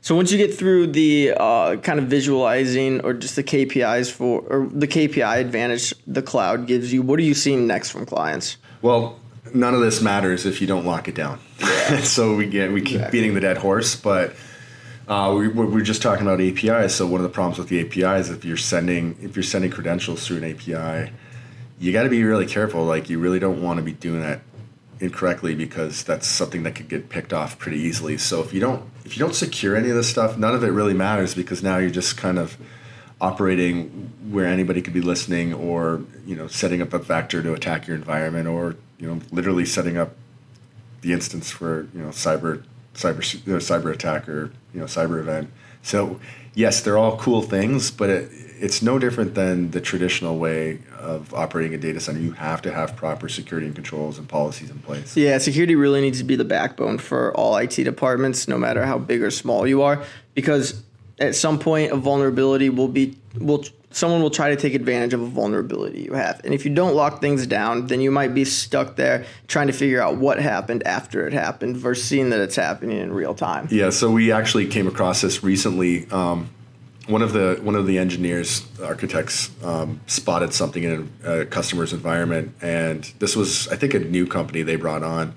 so 0.00 0.16
once 0.16 0.32
you 0.32 0.38
get 0.38 0.52
through 0.52 0.88
the 0.88 1.32
uh, 1.36 1.76
kind 1.76 2.00
of 2.00 2.06
visualizing 2.06 3.00
or 3.02 3.12
just 3.12 3.36
the 3.36 3.44
kpis 3.44 4.10
for 4.10 4.40
or 4.48 4.66
the 4.72 4.88
kpi 4.88 5.40
advantage 5.40 5.94
the 6.06 6.22
cloud 6.22 6.66
gives 6.66 6.92
you 6.92 7.00
what 7.00 7.18
are 7.18 7.22
you 7.22 7.34
seeing 7.34 7.66
next 7.66 7.90
from 7.90 8.04
clients 8.04 8.56
well 8.82 9.18
none 9.54 9.72
of 9.72 9.80
this 9.80 10.02
matters 10.02 10.44
if 10.44 10.60
you 10.60 10.66
don't 10.66 10.84
lock 10.84 11.06
it 11.06 11.14
down 11.14 11.38
yeah. 11.60 12.00
so 12.02 12.34
we 12.34 12.46
get 12.46 12.72
we 12.72 12.80
keep 12.80 12.96
exactly. 12.96 13.20
beating 13.20 13.34
the 13.34 13.40
dead 13.40 13.56
horse 13.56 13.94
but 13.94 14.34
uh, 15.08 15.34
we, 15.36 15.48
we're 15.48 15.82
just 15.82 16.00
talking 16.00 16.24
about 16.24 16.40
APIs. 16.40 16.94
So 16.94 17.06
one 17.06 17.20
of 17.20 17.24
the 17.24 17.28
problems 17.28 17.58
with 17.58 17.68
the 17.68 17.80
API 17.80 18.20
is 18.20 18.30
if 18.30 18.44
you're 18.44 18.56
sending 18.56 19.16
if 19.20 19.34
you're 19.34 19.42
sending 19.42 19.70
credentials 19.70 20.24
through 20.24 20.38
an 20.38 20.44
API, 20.44 21.12
you 21.82 21.92
got 21.92 22.04
to 22.04 22.08
be 22.08 22.22
really 22.22 22.46
careful. 22.46 22.84
Like 22.84 23.10
you 23.10 23.18
really 23.18 23.40
don't 23.40 23.60
want 23.60 23.78
to 23.78 23.82
be 23.82 23.92
doing 23.92 24.20
that 24.20 24.40
incorrectly 25.00 25.56
because 25.56 26.04
that's 26.04 26.28
something 26.28 26.62
that 26.62 26.76
could 26.76 26.88
get 26.88 27.08
picked 27.08 27.32
off 27.32 27.58
pretty 27.58 27.78
easily. 27.78 28.16
So 28.18 28.40
if 28.40 28.54
you 28.54 28.60
don't 28.60 28.88
if 29.04 29.16
you 29.16 29.20
don't 29.20 29.34
secure 29.34 29.74
any 29.74 29.90
of 29.90 29.96
this 29.96 30.08
stuff, 30.08 30.38
none 30.38 30.54
of 30.54 30.62
it 30.62 30.68
really 30.68 30.94
matters 30.94 31.34
because 31.34 31.60
now 31.60 31.78
you're 31.78 31.90
just 31.90 32.16
kind 32.16 32.38
of 32.38 32.56
operating 33.20 34.12
where 34.30 34.46
anybody 34.46 34.80
could 34.80 34.92
be 34.92 35.00
listening 35.00 35.52
or 35.52 36.02
you 36.24 36.36
know 36.36 36.46
setting 36.46 36.80
up 36.80 36.92
a 36.92 37.00
vector 37.00 37.42
to 37.42 37.52
attack 37.52 37.88
your 37.88 37.96
environment 37.96 38.46
or 38.46 38.76
you 38.98 39.08
know 39.08 39.20
literally 39.32 39.64
setting 39.64 39.96
up 39.98 40.14
the 41.00 41.12
instance 41.12 41.50
for 41.50 41.88
you 41.92 42.00
know 42.00 42.10
cyber 42.10 42.62
cyber 42.94 43.46
know, 43.46 43.56
cyber 43.56 43.92
attack 43.92 44.28
or 44.28 44.52
you 44.72 44.78
know 44.78 44.86
cyber 44.86 45.18
event. 45.18 45.50
So 45.82 46.20
yes, 46.54 46.80
they're 46.80 46.98
all 46.98 47.16
cool 47.18 47.42
things, 47.42 47.90
but 47.90 48.10
it, 48.10 48.30
it's 48.58 48.82
no 48.82 48.98
different 48.98 49.34
than 49.34 49.72
the 49.72 49.80
traditional 49.80 50.38
way 50.38 50.78
of 50.98 51.34
operating 51.34 51.74
a 51.74 51.78
data 51.78 52.00
center. 52.00 52.20
You 52.20 52.32
have 52.32 52.62
to 52.62 52.72
have 52.72 52.96
proper 52.96 53.28
security 53.28 53.66
and 53.66 53.74
controls 53.74 54.18
and 54.18 54.28
policies 54.28 54.70
in 54.70 54.78
place. 54.78 55.16
Yeah, 55.16 55.38
security 55.38 55.74
really 55.74 56.00
needs 56.00 56.18
to 56.18 56.24
be 56.24 56.36
the 56.36 56.44
backbone 56.44 56.98
for 56.98 57.34
all 57.36 57.56
IT 57.56 57.74
departments, 57.74 58.46
no 58.46 58.58
matter 58.58 58.84
how 58.86 58.98
big 58.98 59.22
or 59.22 59.30
small 59.30 59.66
you 59.66 59.82
are, 59.82 60.02
because 60.34 60.82
at 61.18 61.34
some 61.34 61.58
point 61.58 61.92
a 61.92 61.96
vulnerability 61.96 62.70
will 62.70 62.88
be 62.88 63.16
will 63.38 63.64
someone 63.92 64.22
will 64.22 64.30
try 64.30 64.50
to 64.50 64.56
take 64.56 64.74
advantage 64.74 65.14
of 65.14 65.20
a 65.20 65.26
vulnerability 65.26 66.02
you 66.02 66.14
have. 66.14 66.40
And 66.44 66.54
if 66.54 66.64
you 66.64 66.74
don't 66.74 66.94
lock 66.94 67.20
things 67.20 67.46
down, 67.46 67.86
then 67.86 68.00
you 68.00 68.10
might 68.10 68.34
be 68.34 68.44
stuck 68.44 68.96
there 68.96 69.24
trying 69.48 69.66
to 69.68 69.72
figure 69.72 70.00
out 70.00 70.16
what 70.16 70.38
happened 70.40 70.86
after 70.86 71.26
it 71.26 71.32
happened 71.32 71.76
versus 71.76 72.04
seeing 72.04 72.30
that 72.30 72.40
it's 72.40 72.56
happening 72.56 72.98
in 72.98 73.12
real 73.12 73.34
time. 73.34 73.68
Yeah, 73.70 73.90
so 73.90 74.10
we 74.10 74.32
actually 74.32 74.66
came 74.66 74.86
across 74.86 75.20
this 75.20 75.42
recently. 75.42 76.10
Um, 76.10 76.50
one 77.08 77.22
of 77.22 77.32
the 77.32 77.58
one 77.62 77.74
of 77.74 77.86
the 77.86 77.98
engineers 77.98 78.64
architects 78.80 79.50
um, 79.64 80.00
spotted 80.06 80.54
something 80.54 80.84
in 80.84 81.12
a, 81.24 81.44
customer's 81.44 81.92
environment 81.92 82.54
and 82.62 83.02
this 83.18 83.34
was 83.34 83.66
i 83.68 83.76
think 83.76 83.92
a 83.94 83.98
new 83.98 84.24
company 84.24 84.62
they 84.62 84.76
brought 84.76 85.02
on 85.02 85.34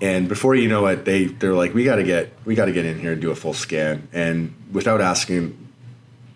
and 0.00 0.28
before 0.28 0.54
you 0.54 0.68
know 0.68 0.86
it 0.86 1.04
they 1.04 1.24
they're 1.24 1.54
like 1.54 1.74
we 1.74 1.82
got 1.82 1.96
to 1.96 2.04
get 2.04 2.32
we 2.44 2.54
got 2.54 2.66
to 2.66 2.72
get 2.72 2.84
in 2.84 2.98
here 3.00 3.12
and 3.12 3.20
do 3.20 3.32
a 3.32 3.34
full 3.34 3.52
scan 3.52 4.06
and 4.12 4.54
without 4.72 5.00
asking 5.00 5.69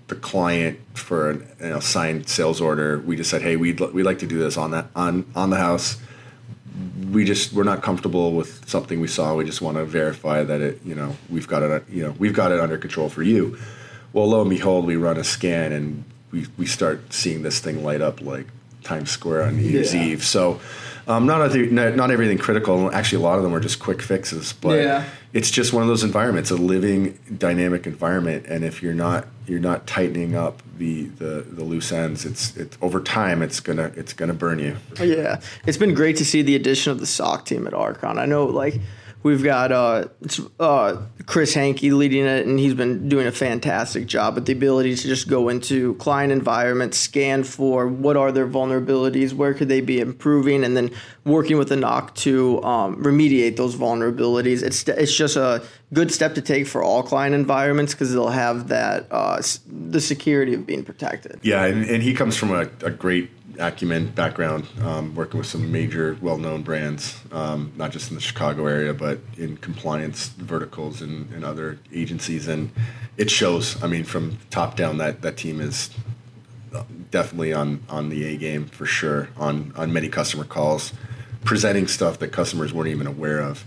the 0.08 0.14
client 0.14 0.78
for 0.94 1.30
an 1.30 1.46
you 1.60 1.68
know, 1.70 1.80
signed 1.80 2.28
sales 2.28 2.60
order 2.60 2.98
we 3.00 3.16
just 3.16 3.30
said 3.30 3.42
hey 3.42 3.56
we'd, 3.56 3.80
we'd 3.80 4.02
like 4.02 4.18
to 4.18 4.26
do 4.26 4.38
this 4.38 4.56
on 4.56 4.70
that 4.70 4.86
on 4.94 5.24
on 5.34 5.50
the 5.50 5.56
house 5.56 5.96
we 7.10 7.24
just 7.24 7.52
we're 7.52 7.62
not 7.62 7.82
comfortable 7.82 8.32
with 8.32 8.68
something 8.68 9.00
we 9.00 9.08
saw 9.08 9.34
we 9.34 9.44
just 9.44 9.62
want 9.62 9.76
to 9.76 9.84
verify 9.84 10.42
that 10.42 10.60
it 10.60 10.80
you 10.84 10.94
know 10.94 11.16
we've 11.30 11.48
got 11.48 11.62
it 11.62 11.88
you 11.88 12.02
know 12.02 12.14
we've 12.18 12.34
got 12.34 12.52
it 12.52 12.60
under 12.60 12.76
control 12.76 13.08
for 13.08 13.22
you 13.22 13.56
well, 14.14 14.28
lo 14.28 14.40
and 14.40 14.48
behold, 14.48 14.86
we 14.86 14.94
run 14.94 15.18
a 15.18 15.24
scan 15.24 15.72
and 15.72 16.04
we, 16.30 16.46
we 16.56 16.66
start 16.66 17.12
seeing 17.12 17.42
this 17.42 17.58
thing 17.58 17.82
light 17.82 18.00
up 18.00 18.22
like 18.22 18.46
Times 18.84 19.10
Square 19.10 19.42
on 19.42 19.56
New 19.56 19.64
Year's 19.64 19.92
yeah. 19.92 20.04
Eve. 20.04 20.24
So, 20.24 20.60
um, 21.06 21.26
not, 21.26 21.40
other, 21.40 21.66
not 21.66 22.10
everything 22.10 22.38
critical. 22.38 22.92
Actually, 22.92 23.22
a 23.22 23.26
lot 23.26 23.38
of 23.38 23.44
them 23.44 23.54
are 23.54 23.60
just 23.60 23.78
quick 23.78 24.00
fixes. 24.00 24.52
But 24.52 24.80
yeah. 24.80 25.04
it's 25.32 25.50
just 25.50 25.72
one 25.72 25.82
of 25.82 25.88
those 25.88 26.04
environments, 26.04 26.50
a 26.50 26.56
living, 26.56 27.18
dynamic 27.36 27.86
environment. 27.86 28.46
And 28.46 28.64
if 28.64 28.82
you're 28.82 28.94
not 28.94 29.26
you're 29.46 29.60
not 29.60 29.86
tightening 29.86 30.34
up 30.34 30.62
the, 30.78 31.04
the, 31.04 31.44
the 31.46 31.62
loose 31.62 31.92
ends, 31.92 32.24
it's 32.24 32.56
it's 32.56 32.78
over 32.80 33.00
time 33.00 33.42
it's 33.42 33.60
gonna 33.60 33.92
it's 33.96 34.12
gonna 34.12 34.34
burn 34.34 34.58
you. 34.58 34.76
Yeah, 34.98 35.40
it's 35.66 35.78
been 35.78 35.94
great 35.94 36.16
to 36.16 36.24
see 36.24 36.42
the 36.42 36.56
addition 36.56 36.92
of 36.92 37.00
the 37.00 37.06
SOC 37.06 37.44
team 37.46 37.66
at 37.66 37.74
Archon. 37.74 38.18
I 38.18 38.26
know 38.26 38.46
like 38.46 38.80
We've 39.24 39.42
got 39.42 39.72
uh, 39.72 40.08
uh, 40.60 41.00
Chris 41.24 41.54
Hankey 41.54 41.90
leading 41.92 42.26
it, 42.26 42.46
and 42.46 42.58
he's 42.58 42.74
been 42.74 43.08
doing 43.08 43.26
a 43.26 43.32
fantastic 43.32 44.04
job 44.06 44.34
with 44.34 44.44
the 44.44 44.52
ability 44.52 44.94
to 44.96 45.08
just 45.08 45.30
go 45.30 45.48
into 45.48 45.94
client 45.94 46.30
environments, 46.30 46.98
scan 46.98 47.42
for 47.42 47.88
what 47.88 48.18
are 48.18 48.30
their 48.30 48.46
vulnerabilities, 48.46 49.32
where 49.32 49.54
could 49.54 49.68
they 49.68 49.80
be 49.80 49.98
improving, 49.98 50.62
and 50.62 50.76
then 50.76 50.90
working 51.24 51.56
with 51.56 51.70
the 51.70 51.76
NOC 51.76 52.14
to 52.16 52.62
um, 52.64 53.02
remediate 53.02 53.56
those 53.56 53.76
vulnerabilities. 53.76 54.62
It's 54.62 54.86
it's 54.88 55.16
just 55.16 55.36
a 55.36 55.62
good 55.94 56.12
step 56.12 56.34
to 56.34 56.42
take 56.42 56.66
for 56.66 56.82
all 56.82 57.02
client 57.02 57.34
environments 57.34 57.94
because 57.94 58.12
they'll 58.12 58.28
have 58.28 58.68
that 58.68 59.06
uh, 59.10 59.40
the 59.66 60.02
security 60.02 60.52
of 60.52 60.66
being 60.66 60.84
protected. 60.84 61.40
Yeah, 61.42 61.64
and, 61.64 61.86
and 61.86 62.02
he 62.02 62.12
comes 62.12 62.36
from 62.36 62.50
a, 62.50 62.68
a 62.84 62.90
great 62.90 63.30
acumen 63.58 64.08
background, 64.08 64.66
um, 64.82 65.14
working 65.14 65.38
with 65.38 65.46
some 65.46 65.70
major, 65.70 66.16
well-known 66.20 66.62
brands, 66.62 67.20
um, 67.32 67.72
not 67.76 67.90
just 67.90 68.10
in 68.10 68.14
the 68.14 68.20
Chicago 68.20 68.66
area, 68.66 68.94
but 68.94 69.20
in 69.36 69.56
compliance 69.58 70.28
verticals 70.28 71.00
and, 71.00 71.30
and, 71.32 71.44
other 71.44 71.78
agencies, 71.92 72.48
and 72.48 72.70
it 73.16 73.30
shows. 73.30 73.82
I 73.82 73.86
mean, 73.86 74.04
from 74.04 74.38
top 74.50 74.76
down, 74.76 74.98
that 74.98 75.22
that 75.22 75.36
team 75.36 75.60
is 75.60 75.90
definitely 77.10 77.52
on 77.52 77.82
on 77.88 78.08
the 78.08 78.24
A 78.26 78.36
game 78.36 78.66
for 78.66 78.86
sure. 78.86 79.28
On 79.36 79.72
on 79.76 79.92
many 79.92 80.08
customer 80.08 80.44
calls, 80.44 80.92
presenting 81.44 81.86
stuff 81.86 82.18
that 82.18 82.28
customers 82.28 82.72
weren't 82.72 82.88
even 82.88 83.06
aware 83.06 83.40
of. 83.40 83.64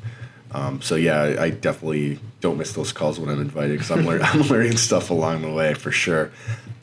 Um, 0.52 0.82
so 0.82 0.96
yeah, 0.96 1.22
I, 1.22 1.44
I, 1.44 1.50
definitely 1.50 2.20
don't 2.40 2.58
miss 2.58 2.72
those 2.72 2.94
calls 2.94 3.20
when 3.20 3.30
I'm 3.30 3.42
invited 3.42 3.74
because 3.74 3.92
I'm, 3.92 4.06
lear- 4.06 4.22
I'm 4.24 4.42
learning 4.44 4.78
stuff 4.78 5.10
along 5.10 5.42
the 5.42 5.52
way 5.52 5.74
for 5.74 5.92
sure. 5.92 6.32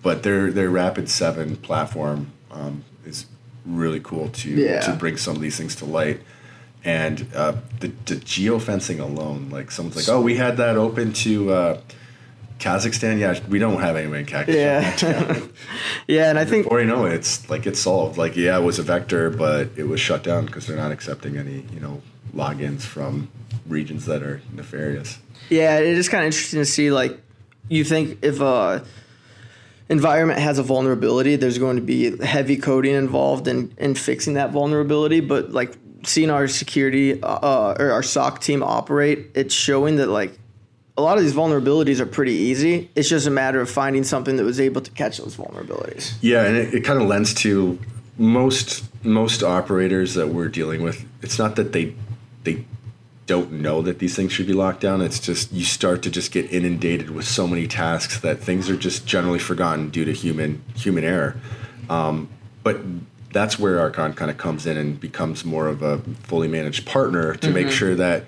But 0.03 0.23
their 0.23 0.53
their 0.53 0.71
Rapid7 0.71 1.63
platform 1.63 2.31
um, 2.51 2.85
is 3.07 3.27
really 3.65 4.01
cool 4.01 4.29
to 4.29 4.51
yeah. 4.51 4.81
to 4.81 4.93
bring 4.93 5.17
some 5.17 5.37
of 5.37 5.43
these 5.43 5.57
things 5.57 5.75
to 5.77 5.85
light. 5.85 6.21
And 6.85 7.27
uh, 7.35 7.57
the, 7.81 7.89
the 8.05 8.17
geofencing 8.17 9.01
alone, 9.01 9.49
like 9.51 9.71
someone's 9.71 9.97
like, 9.97 10.09
"Oh, 10.09 10.21
we 10.21 10.37
had 10.37 10.59
that 10.59 10.77
open 10.77 11.15
to 11.15 11.51
uh, 11.51 11.81
Kazakhstan." 12.59 13.19
Yeah, 13.19 13.41
we 13.49 13.59
don't 13.59 13.81
have 13.81 13.97
anyone 13.97 14.19
in 14.19 14.27
Kazakhstan. 14.27 14.55
Yeah, 14.55 15.41
yeah, 16.07 16.29
and 16.29 16.39
I 16.39 16.45
think, 16.45 16.71
or 16.71 16.81
you 16.81 16.87
know, 16.87 17.07
it's 17.07 17.49
like 17.49 17.67
it's 17.67 17.81
solved. 17.81 18.19
Like, 18.19 18.37
yeah, 18.37 18.59
it 18.59 18.63
was 18.63 18.79
a 18.79 18.83
vector, 18.83 19.31
but 19.31 19.71
it 19.77 19.85
was 19.85 19.99
shut 19.99 20.23
down 20.23 20.45
because 20.45 20.67
they're 20.67 20.77
not 20.77 20.93
accepting 20.93 21.39
any, 21.39 21.65
you 21.73 21.81
know, 21.81 22.03
logins 22.35 22.83
from 22.83 23.31
regions 23.67 24.05
that 24.05 24.23
are 24.23 24.43
nefarious. 24.53 25.19
Yeah, 25.49 25.79
it 25.79 25.87
is 25.87 26.11
kind 26.11 26.25
of 26.25 26.27
interesting 26.27 26.61
to 26.61 26.67
see. 26.67 26.91
Like, 26.91 27.19
you 27.71 27.83
think 27.85 28.19
if 28.21 28.43
uh 28.43 28.81
environment 29.89 30.41
has 30.41 30.59
a 30.59 30.63
vulnerability, 30.63 31.37
there's 31.37 31.59
going 31.59 31.77
to 31.77 31.83
be 31.83 32.17
heavy 32.25 32.57
coding 32.57 32.95
involved 32.95 33.49
in, 33.49 33.75
in 33.79 33.95
fixing 33.95 34.35
that 34.35 34.51
vulnerability. 34.51 35.21
But 35.21 35.53
like 35.53 35.77
seeing 36.05 36.31
our 36.31 36.49
security 36.49 37.23
uh, 37.23 37.75
or 37.79 37.91
our 37.91 38.03
SOC 38.03 38.41
team 38.41 38.63
operate, 38.63 39.31
it's 39.35 39.55
showing 39.55 39.97
that 39.97 40.09
like 40.09 40.39
a 40.97 41.03
lot 41.03 41.19
of 41.19 41.25
these 41.25 41.35
vulnerabilities 41.35 42.01
are 42.01 42.07
pretty 42.07 42.33
easy. 42.33 42.91
It's 42.95 43.09
just 43.09 43.27
a 43.27 43.31
matter 43.31 43.61
of 43.61 43.69
finding 43.69 44.05
something 44.05 44.37
that 44.37 44.45
was 44.45 44.61
able 44.61 44.81
to 44.81 44.91
catch 44.93 45.19
those 45.19 45.37
vulnerabilities. 45.37 46.15
Yeah, 46.21 46.45
and 46.45 46.57
it, 46.57 46.75
it 46.75 46.81
kind 46.83 47.01
of 47.01 47.09
lends 47.09 47.35
to 47.35 47.79
most 48.17 48.85
most 49.05 49.43
operators 49.43 50.15
that 50.15 50.29
we're 50.29 50.49
dealing 50.49 50.83
with. 50.83 51.05
It's 51.21 51.39
not 51.39 51.57
that 51.57 51.73
they 51.73 51.95
they 52.45 52.65
don't 53.27 53.53
know 53.53 53.81
that 53.83 53.99
these 53.99 54.15
things 54.15 54.33
should 54.33 54.47
be 54.47 54.53
locked 54.53 54.81
down. 54.81 55.01
It's 55.01 55.19
just 55.19 55.53
you 55.53 55.65
start 55.65 56.03
to 56.03 56.11
just 56.11 56.31
get 56.31 56.51
inundated 56.53 57.11
with 57.11 57.27
so 57.27 57.47
many 57.47 57.67
tasks 57.67 58.21
that 58.21 58.41
things 58.41 58.69
are 58.69 58.77
just 58.77 59.07
generally 59.07 59.39
forgotten 59.39 59.89
due 59.91 60.05
to 60.05 60.13
human 60.13 60.63
human 60.75 61.05
error. 61.05 61.37
Um, 61.89 62.29
but 62.63 62.81
that's 63.33 63.59
where 63.59 63.81
Archon 63.81 64.15
kind 64.15 64.31
of 64.31 64.39
comes 64.39 64.67
in 64.67 64.77
and 64.77 64.99
becomes 65.01 65.45
more 65.45 65.67
of 65.67 65.83
a 65.83 65.99
fully 66.23 66.49
managed 66.49 66.87
partner 66.87 67.35
to 67.35 67.47
mm-hmm. 67.47 67.55
make 67.55 67.71
sure 67.71 67.95
that 67.95 68.25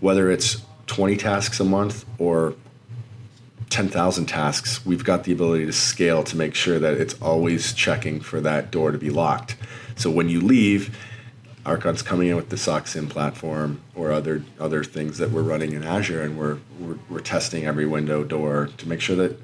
whether 0.00 0.30
it's 0.30 0.62
20 0.86 1.16
tasks 1.16 1.58
a 1.60 1.64
month 1.64 2.04
or 2.18 2.54
10,000 3.70 4.26
tasks, 4.26 4.84
we've 4.86 5.04
got 5.04 5.24
the 5.24 5.32
ability 5.32 5.66
to 5.66 5.72
scale 5.72 6.22
to 6.24 6.36
make 6.36 6.54
sure 6.54 6.78
that 6.78 6.94
it's 6.94 7.14
always 7.20 7.72
checking 7.72 8.20
for 8.20 8.40
that 8.40 8.70
door 8.70 8.92
to 8.92 8.98
be 8.98 9.10
locked. 9.10 9.56
So 9.96 10.10
when 10.10 10.28
you 10.28 10.40
leave, 10.40 10.96
Archon's 11.68 12.02
coming 12.02 12.28
in 12.28 12.36
with 12.36 12.48
the 12.48 12.56
SOC 12.56 12.86
platform 13.10 13.82
or 13.94 14.10
other 14.10 14.42
other 14.58 14.82
things 14.82 15.18
that 15.18 15.30
we're 15.30 15.42
running 15.42 15.72
in 15.72 15.84
Azure, 15.84 16.22
and 16.22 16.38
we're, 16.38 16.58
we're, 16.80 16.98
we're 17.10 17.20
testing 17.20 17.66
every 17.66 17.86
window 17.86 18.24
door 18.24 18.70
to 18.78 18.88
make 18.88 19.00
sure 19.00 19.16
that 19.16 19.38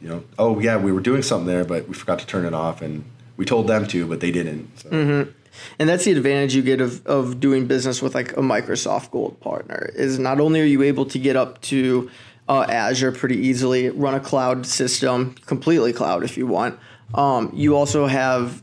you 0.00 0.08
know, 0.08 0.24
oh 0.38 0.58
yeah, 0.58 0.76
we 0.76 0.92
were 0.92 1.00
doing 1.00 1.22
something 1.22 1.46
there, 1.46 1.64
but 1.64 1.88
we 1.88 1.94
forgot 1.94 2.18
to 2.18 2.26
turn 2.26 2.44
it 2.44 2.54
off, 2.54 2.82
and 2.82 3.04
we 3.36 3.44
told 3.44 3.68
them 3.68 3.86
to, 3.88 4.06
but 4.06 4.20
they 4.20 4.30
didn't. 4.30 4.78
So. 4.78 4.90
Mm-hmm. 4.90 5.30
And 5.78 5.88
that's 5.88 6.04
the 6.04 6.12
advantage 6.12 6.54
you 6.54 6.62
get 6.62 6.80
of, 6.80 7.04
of 7.06 7.40
doing 7.40 7.66
business 7.66 8.02
with 8.02 8.14
like 8.14 8.32
a 8.32 8.40
Microsoft 8.40 9.10
Gold 9.10 9.40
partner 9.40 9.90
is 9.94 10.18
not 10.18 10.40
only 10.40 10.60
are 10.60 10.64
you 10.64 10.82
able 10.82 11.06
to 11.06 11.18
get 11.18 11.36
up 11.36 11.60
to 11.62 12.10
uh, 12.48 12.66
Azure 12.68 13.12
pretty 13.12 13.36
easily, 13.36 13.90
run 13.90 14.14
a 14.14 14.20
cloud 14.20 14.66
system, 14.66 15.34
completely 15.46 15.92
cloud 15.92 16.24
if 16.24 16.36
you 16.36 16.46
want. 16.46 16.78
Um, 17.14 17.50
you 17.54 17.76
also 17.76 18.06
have 18.06 18.62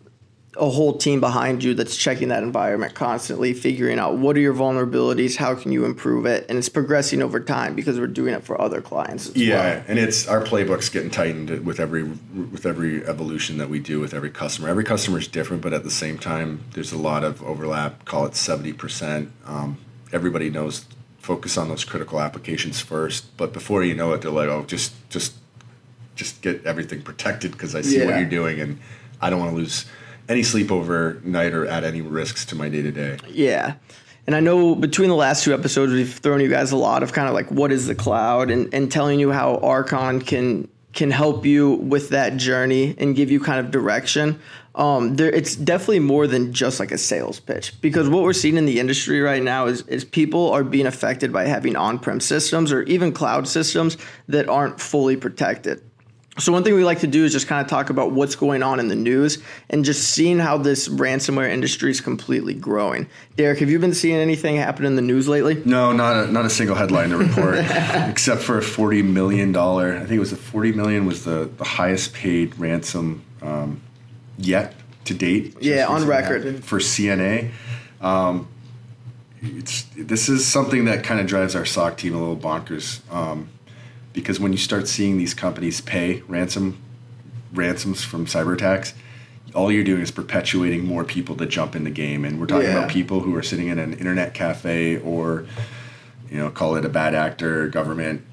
a 0.58 0.70
whole 0.70 0.98
team 0.98 1.20
behind 1.20 1.64
you 1.64 1.74
that's 1.74 1.98
checking 1.98 2.30
that 2.30 2.44
environment 2.44 2.94
constantly, 2.94 3.54
figuring 3.54 4.00
out 4.00 4.18
what 4.18 4.38
are 4.38 4.40
your 4.40 4.54
vulnerabilities, 4.54 5.36
how 5.36 5.56
can 5.56 5.72
you 5.72 5.86
improve 5.86 6.26
it, 6.26 6.46
and 6.50 6.58
it's 6.58 6.70
progressing 6.70 7.22
over 7.22 7.40
time 7.40 7.76
because 7.76 8.00
we're 8.00 8.08
doing 8.08 8.34
it 8.34 8.44
for 8.44 8.60
other 8.60 8.82
clients. 8.82 9.36
yeah, 9.36 9.58
well. 9.58 9.84
and 9.88 10.00
it's 10.00 10.28
our 10.28 10.42
playbook's 10.42 10.90
getting 10.90 11.10
tightened 11.10 11.66
with 11.66 11.80
every 11.80 12.04
with 12.04 12.66
every 12.66 13.06
evolution 13.06 13.58
that 13.58 13.70
we 13.70 13.80
do 13.80 14.00
with 14.00 14.14
every 14.14 14.30
customer. 14.30 14.70
Every 14.70 14.84
customer 14.84 15.20
is 15.20 15.28
different, 15.28 15.62
but 15.62 15.74
at 15.74 15.84
the 15.84 15.92
same 15.92 16.18
time, 16.18 16.64
there's 16.74 16.92
a 16.92 16.98
lot 16.98 17.24
of 17.24 17.44
overlap. 17.44 18.06
Call 18.06 18.26
it 18.26 18.36
seventy 18.36 18.74
percent. 18.74 19.32
Um, 19.46 19.78
everybody 20.14 20.50
knows 20.50 20.86
focus 21.20 21.58
on 21.58 21.70
those 21.70 21.84
critical 21.84 22.22
applications 22.22 22.80
first, 22.80 23.36
but 23.36 23.52
before 23.52 23.84
you 23.84 23.96
know 23.96 24.14
it, 24.14 24.22
they're 24.22 24.32
like, 24.32 24.48
oh, 24.48 24.64
just 24.66 24.94
just 25.10 25.34
just 26.16 26.42
get 26.42 26.66
everything 26.66 27.02
protected 27.02 27.52
because 27.52 27.76
I 27.76 27.82
see 27.82 28.00
yeah. 28.00 28.06
what 28.06 28.16
you're 28.18 28.30
doing 28.30 28.60
and 28.60 28.80
I 29.22 29.30
don't 29.30 29.40
want 29.40 29.52
to 29.52 29.58
lose 29.58 29.86
any 30.28 30.42
sleepover 30.42 31.24
night 31.24 31.54
or 31.54 31.68
add 31.68 31.84
any 31.84 32.02
risks 32.02 32.46
to 32.46 32.56
my 32.56 32.70
day 32.70 32.82
to 32.82 32.92
day. 32.92 33.18
Yeah. 33.28 33.76
And 34.28 34.36
I 34.36 34.40
know 34.40 34.74
between 34.74 35.10
the 35.10 35.16
last 35.16 35.44
two 35.44 35.54
episodes, 35.54 35.94
we've 35.94 36.12
thrown 36.12 36.40
you 36.40 36.50
guys 36.50 36.72
a 36.72 36.78
lot 36.78 37.04
of 37.04 37.14
kind 37.14 37.28
of 37.28 37.34
like 37.34 37.52
what 37.52 37.72
is 37.72 37.86
the 37.88 37.96
cloud 37.96 38.50
and, 38.50 38.74
and 38.74 38.92
telling 38.92 39.20
you 39.20 39.32
how 39.32 39.58
Archon 39.58 40.22
can 40.22 40.68
can 40.94 41.12
help 41.12 41.46
you 41.46 41.74
with 41.74 42.10
that 42.10 42.38
journey 42.38 42.96
and 42.98 43.16
give 43.18 43.30
you 43.30 43.40
kind 43.40 43.60
of 43.60 43.70
direction. 43.70 44.40
Um, 44.76 45.16
there, 45.16 45.30
it's 45.30 45.56
definitely 45.56 46.00
more 46.00 46.26
than 46.26 46.54
just 46.54 46.80
like 46.80 46.92
a 46.92 46.98
sales 46.98 47.40
pitch 47.40 47.80
because 47.82 48.10
what 48.10 48.24
we're 48.24 48.34
seeing 48.34 48.58
in 48.58 48.66
the 48.66 48.80
industry 48.80 49.22
right 49.22 49.44
now 49.44 49.68
is, 49.68 49.82
is 49.88 50.04
people 50.04 50.52
are 50.52 50.64
being 50.64 50.86
affected 50.86 51.32
by 51.32 51.46
having 51.46 51.76
on-prem 51.76 52.20
systems 52.20 52.72
or 52.72 52.84
even 52.84 53.12
cloud 53.12 53.48
systems 53.48 53.98
that 54.28 54.50
aren't 54.50 54.80
fully 54.80 55.16
protected. 55.16 55.82
So 56.38 56.52
one 56.52 56.66
thing 56.66 56.76
we 56.76 56.84
like 56.84 57.00
to 57.00 57.08
do 57.08 57.24
is 57.24 57.32
just 57.32 57.48
kind 57.48 57.62
of 57.62 57.70
talk 57.70 57.90
about 57.90 58.12
what's 58.12 58.36
going 58.36 58.62
on 58.62 58.82
in 58.82 58.90
the 58.90 58.96
news 58.96 59.42
and 59.70 59.86
just 59.86 60.10
seeing 60.10 60.38
how 60.38 60.58
this 60.58 60.90
ransomware 60.90 61.50
industry 61.50 61.92
is 61.92 62.02
completely 62.02 62.54
growing. 62.54 63.08
Derek, 63.38 63.60
have 63.60 63.70
you 63.70 63.80
been 63.80 63.94
seeing 63.94 64.18
anything 64.18 64.58
happen 64.58 64.86
in 64.86 64.98
the 64.98 65.02
news 65.02 65.30
lately? 65.30 65.62
No, 65.64 65.94
not 65.94 66.26
a, 66.26 66.32
not 66.32 66.44
a 66.44 66.50
single 66.50 66.76
headline 66.76 67.12
to 67.12 67.18
report, 67.18 67.60
except 68.10 68.42
for 68.42 68.58
a 68.58 68.62
forty 68.62 69.02
million 69.02 69.54
dollar. 69.54 69.96
I 69.96 70.00
think 70.00 70.12
it 70.12 70.20
was 70.20 70.34
a 70.34 70.38
40 70.38 70.74
million 70.74 71.06
was 71.06 71.24
the, 71.24 71.50
the 71.58 71.64
highest 71.64 72.14
paid 72.14 72.58
ransom 72.60 73.24
um, 73.42 73.82
yet 74.38 74.76
to 75.06 75.14
date. 75.14 75.56
Yeah, 75.62 75.88
on 75.88 76.06
record 76.06 76.66
for 76.66 76.80
CNA. 76.80 77.52
Um, 78.02 78.50
it's 79.42 79.84
this 79.96 80.28
is 80.28 80.46
something 80.46 80.86
that 80.86 81.04
kind 81.06 81.22
of 81.22 81.28
drives 81.28 81.56
our 81.56 81.66
SOC 81.66 81.98
team 81.98 82.14
a 82.14 82.20
little 82.20 82.36
bonkers. 82.36 83.00
Um, 83.14 83.50
because 84.16 84.40
when 84.40 84.54
you 84.54 84.58
start 84.58 84.88
seeing 84.88 85.18
these 85.18 85.34
companies 85.34 85.82
pay 85.82 86.22
ransom 86.22 86.82
ransoms 87.54 88.04
from 88.04 88.26
cyber 88.26 88.54
attacks, 88.54 88.94
all 89.54 89.72
you're 89.72 89.84
doing 89.84 90.02
is 90.02 90.12
perpetuating 90.12 90.86
more 90.86 91.04
people 91.04 91.36
to 91.36 91.46
jump 91.46 91.76
in 91.76 91.84
the 91.84 91.90
game. 91.90 92.26
And 92.26 92.40
we're 92.40 92.48
talking 92.48 92.68
yeah. 92.68 92.78
about 92.78 92.90
people 92.90 93.20
who 93.20 93.36
are 93.36 93.44
sitting 93.44 93.68
in 93.68 93.78
an 93.78 93.94
internet 93.94 94.34
cafe 94.34 94.98
or, 94.98 95.46
you 96.30 96.38
know, 96.38 96.50
call 96.50 96.76
it 96.76 96.86
a 96.86 96.90
bad 96.90 97.14
actor, 97.14 97.68
government 97.68 98.26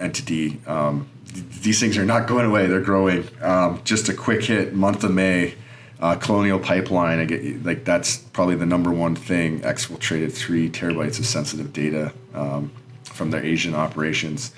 entity. 0.00 0.60
Um, 0.66 1.08
th- 1.32 1.46
these 1.62 1.80
things 1.80 1.96
are 1.96 2.04
not 2.04 2.26
going 2.26 2.46
away; 2.46 2.66
they're 2.66 2.80
growing. 2.80 3.28
Um, 3.40 3.80
just 3.84 4.08
a 4.08 4.14
quick 4.14 4.44
hit 4.44 4.74
month 4.74 5.04
of 5.04 5.12
May. 5.12 5.54
Uh, 5.98 6.14
Colonial 6.14 6.58
Pipeline, 6.58 7.20
I 7.20 7.24
get 7.24 7.64
like 7.64 7.86
that's 7.86 8.18
probably 8.18 8.56
the 8.56 8.66
number 8.66 8.90
one 8.90 9.16
thing. 9.16 9.60
Exfiltrated 9.60 10.32
three 10.32 10.68
terabytes 10.68 11.18
of 11.18 11.24
sensitive 11.24 11.72
data 11.72 12.12
um, 12.34 12.70
from 13.04 13.30
their 13.30 13.42
Asian 13.42 13.74
operations 13.74 14.52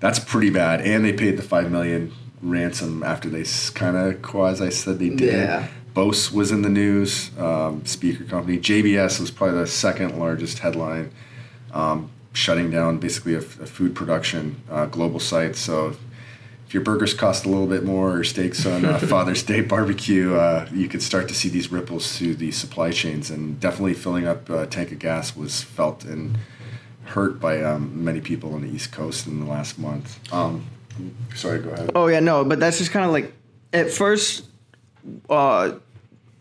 that's 0.00 0.18
pretty 0.18 0.50
bad. 0.50 0.80
And 0.80 1.04
they 1.04 1.12
paid 1.12 1.36
the 1.36 1.42
five 1.42 1.70
million 1.70 2.12
ransom 2.42 3.02
after 3.02 3.28
they 3.28 3.44
kind 3.74 3.96
of 3.96 4.22
quasi 4.22 4.70
said 4.70 4.98
they 4.98 5.10
did. 5.10 5.34
Yeah. 5.34 5.68
Bose 5.92 6.32
was 6.32 6.50
in 6.50 6.62
the 6.62 6.68
news. 6.68 7.30
Um, 7.38 7.84
speaker 7.84 8.24
company 8.24 8.58
JBS 8.58 9.20
was 9.20 9.30
probably 9.30 9.58
the 9.58 9.66
second 9.66 10.18
largest 10.18 10.60
headline, 10.60 11.12
um, 11.72 12.10
shutting 12.32 12.70
down 12.70 12.98
basically 12.98 13.34
a, 13.34 13.38
a 13.38 13.66
food 13.66 13.94
production 13.94 14.62
uh, 14.70 14.86
global 14.86 15.20
site. 15.20 15.56
So 15.56 15.96
if 16.66 16.74
your 16.74 16.84
burgers 16.84 17.12
cost 17.12 17.44
a 17.44 17.48
little 17.48 17.66
bit 17.66 17.82
more 17.84 18.18
or 18.18 18.24
steaks 18.24 18.64
on 18.64 18.84
uh, 18.84 18.98
Father's 19.00 19.42
Day 19.42 19.60
barbecue, 19.60 20.34
uh, 20.36 20.68
you 20.72 20.88
could 20.88 21.02
start 21.02 21.26
to 21.28 21.34
see 21.34 21.48
these 21.48 21.72
ripples 21.72 22.16
through 22.16 22.36
the 22.36 22.52
supply 22.52 22.92
chains. 22.92 23.28
And 23.28 23.58
definitely 23.58 23.94
filling 23.94 24.26
up 24.26 24.48
a 24.48 24.66
tank 24.66 24.92
of 24.92 25.00
gas 25.00 25.34
was 25.34 25.62
felt 25.62 26.04
in 26.04 26.38
hurt 27.10 27.40
by 27.40 27.62
um, 27.62 28.04
many 28.04 28.20
people 28.20 28.54
on 28.54 28.62
the 28.62 28.68
East 28.68 28.92
Coast 28.92 29.26
in 29.26 29.40
the 29.40 29.46
last 29.46 29.78
month. 29.78 30.18
Um, 30.32 30.64
sorry, 31.34 31.58
go 31.58 31.70
ahead. 31.70 31.90
Oh 31.94 32.06
yeah, 32.06 32.20
no, 32.20 32.44
but 32.44 32.60
that's 32.60 32.78
just 32.78 32.92
kind 32.92 33.04
of 33.04 33.12
like 33.12 33.34
at 33.72 33.90
first. 33.90 34.46
Uh, 35.28 35.72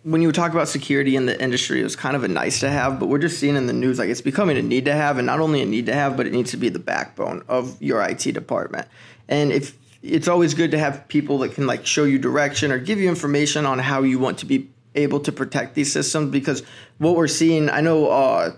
when 0.04 0.22
you 0.22 0.32
talk 0.32 0.52
about 0.52 0.68
security 0.68 1.16
in 1.16 1.26
the 1.26 1.42
industry, 1.42 1.82
it 1.82 1.84
was 1.84 1.96
kind 1.96 2.16
of 2.16 2.24
a 2.24 2.28
nice 2.28 2.62
to 2.62 2.70
have, 2.70 3.00
but 3.00 3.08
we're 3.08 3.20
just 3.20 3.38
seeing 3.38 3.56
in 3.56 3.68
the 3.68 3.74
news 3.74 4.00
like 4.00 4.10
it's 4.10 4.22
becoming 4.22 4.58
a 4.58 4.62
need 4.62 4.86
to 4.86 4.94
have, 4.94 5.18
and 5.18 5.26
not 5.26 5.40
only 5.40 5.62
a 5.62 5.66
need 5.66 5.88
to 5.88 5.94
have, 5.94 6.16
but 6.16 6.26
it 6.26 6.34
needs 6.34 6.52
to 6.52 6.58
be 6.58 6.70
the 6.70 6.80
backbone 6.80 7.44
of 7.48 7.82
your 7.82 8.02
IT 8.02 8.22
department. 8.34 8.88
And 9.28 9.52
if 9.52 9.78
it's 10.02 10.28
always 10.28 10.54
good 10.54 10.72
to 10.72 10.80
have 10.80 11.08
people 11.10 11.40
that 11.40 11.54
can 11.54 11.68
like 11.68 11.86
show 11.86 12.06
you 12.06 12.18
direction 12.20 12.72
or 12.72 12.80
give 12.80 13.00
you 13.00 13.10
information 13.10 13.66
on 13.66 13.80
how 13.80 14.04
you 14.04 14.20
want 14.20 14.38
to 14.40 14.46
be 14.46 14.70
able 14.96 15.20
to 15.22 15.32
protect 15.32 15.76
these 15.76 15.92
systems, 15.92 16.32
because 16.32 16.64
what 17.00 17.16
we're 17.16 17.28
seeing, 17.28 17.70
I 17.70 17.82
know. 17.82 18.10
Uh, 18.10 18.52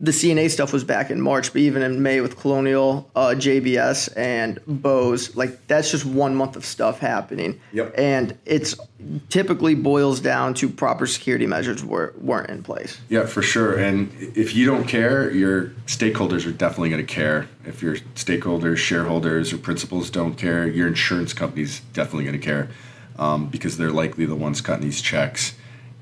the 0.00 0.10
CNA 0.10 0.50
stuff 0.50 0.72
was 0.72 0.82
back 0.82 1.10
in 1.10 1.20
March, 1.20 1.52
but 1.52 1.60
even 1.60 1.82
in 1.82 2.02
May 2.02 2.20
with 2.20 2.38
Colonial, 2.38 3.08
uh, 3.14 3.28
JBS, 3.36 4.12
and 4.16 4.58
Bose, 4.66 5.34
like 5.36 5.66
that's 5.68 5.90
just 5.90 6.04
one 6.04 6.34
month 6.34 6.56
of 6.56 6.64
stuff 6.64 6.98
happening. 6.98 7.60
Yep. 7.72 7.94
And 7.96 8.36
it's 8.44 8.74
typically 9.28 9.74
boils 9.74 10.18
down 10.18 10.54
to 10.54 10.68
proper 10.68 11.06
security 11.06 11.46
measures 11.46 11.84
were, 11.84 12.12
weren't 12.18 12.50
in 12.50 12.62
place. 12.62 13.00
Yeah, 13.08 13.26
for 13.26 13.40
sure. 13.40 13.78
And 13.78 14.12
if 14.34 14.54
you 14.54 14.66
don't 14.66 14.84
care, 14.84 15.30
your 15.30 15.66
stakeholders 15.86 16.44
are 16.46 16.52
definitely 16.52 16.90
going 16.90 17.06
to 17.06 17.14
care. 17.14 17.48
If 17.64 17.80
your 17.80 17.96
stakeholders, 18.14 18.78
shareholders, 18.78 19.52
or 19.52 19.58
principals 19.58 20.10
don't 20.10 20.34
care, 20.34 20.66
your 20.66 20.88
insurance 20.88 21.32
company's 21.32 21.80
definitely 21.92 22.24
going 22.24 22.40
to 22.40 22.44
care 22.44 22.68
um, 23.16 23.46
because 23.46 23.76
they're 23.76 23.92
likely 23.92 24.26
the 24.26 24.34
ones 24.34 24.60
cutting 24.60 24.84
these 24.84 25.00
checks 25.00 25.54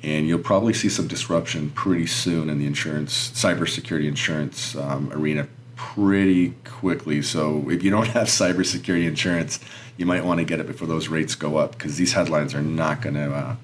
and 0.02 0.26
you'll 0.26 0.38
probably 0.38 0.72
see 0.72 0.88
some 0.88 1.06
disruption 1.06 1.70
pretty 1.70 2.06
soon 2.06 2.50
in 2.50 2.58
the 2.58 2.66
insurance, 2.66 3.30
cybersecurity 3.30 4.06
insurance 4.06 4.74
um, 4.76 5.12
arena 5.12 5.46
pretty 5.76 6.50
quickly. 6.64 7.22
So 7.22 7.68
if 7.70 7.82
you 7.82 7.90
don't 7.90 8.08
have 8.08 8.26
cybersecurity 8.26 9.06
insurance, 9.06 9.60
you 9.96 10.06
might 10.06 10.24
want 10.24 10.38
to 10.38 10.44
get 10.44 10.60
it 10.60 10.66
before 10.66 10.88
those 10.88 11.08
rates 11.08 11.34
go 11.34 11.56
up 11.56 11.72
because 11.72 11.96
these 11.96 12.12
headlines 12.12 12.54
are 12.54 12.62
not 12.62 13.02
going 13.02 13.14
to 13.14 13.32
uh, 13.32 13.56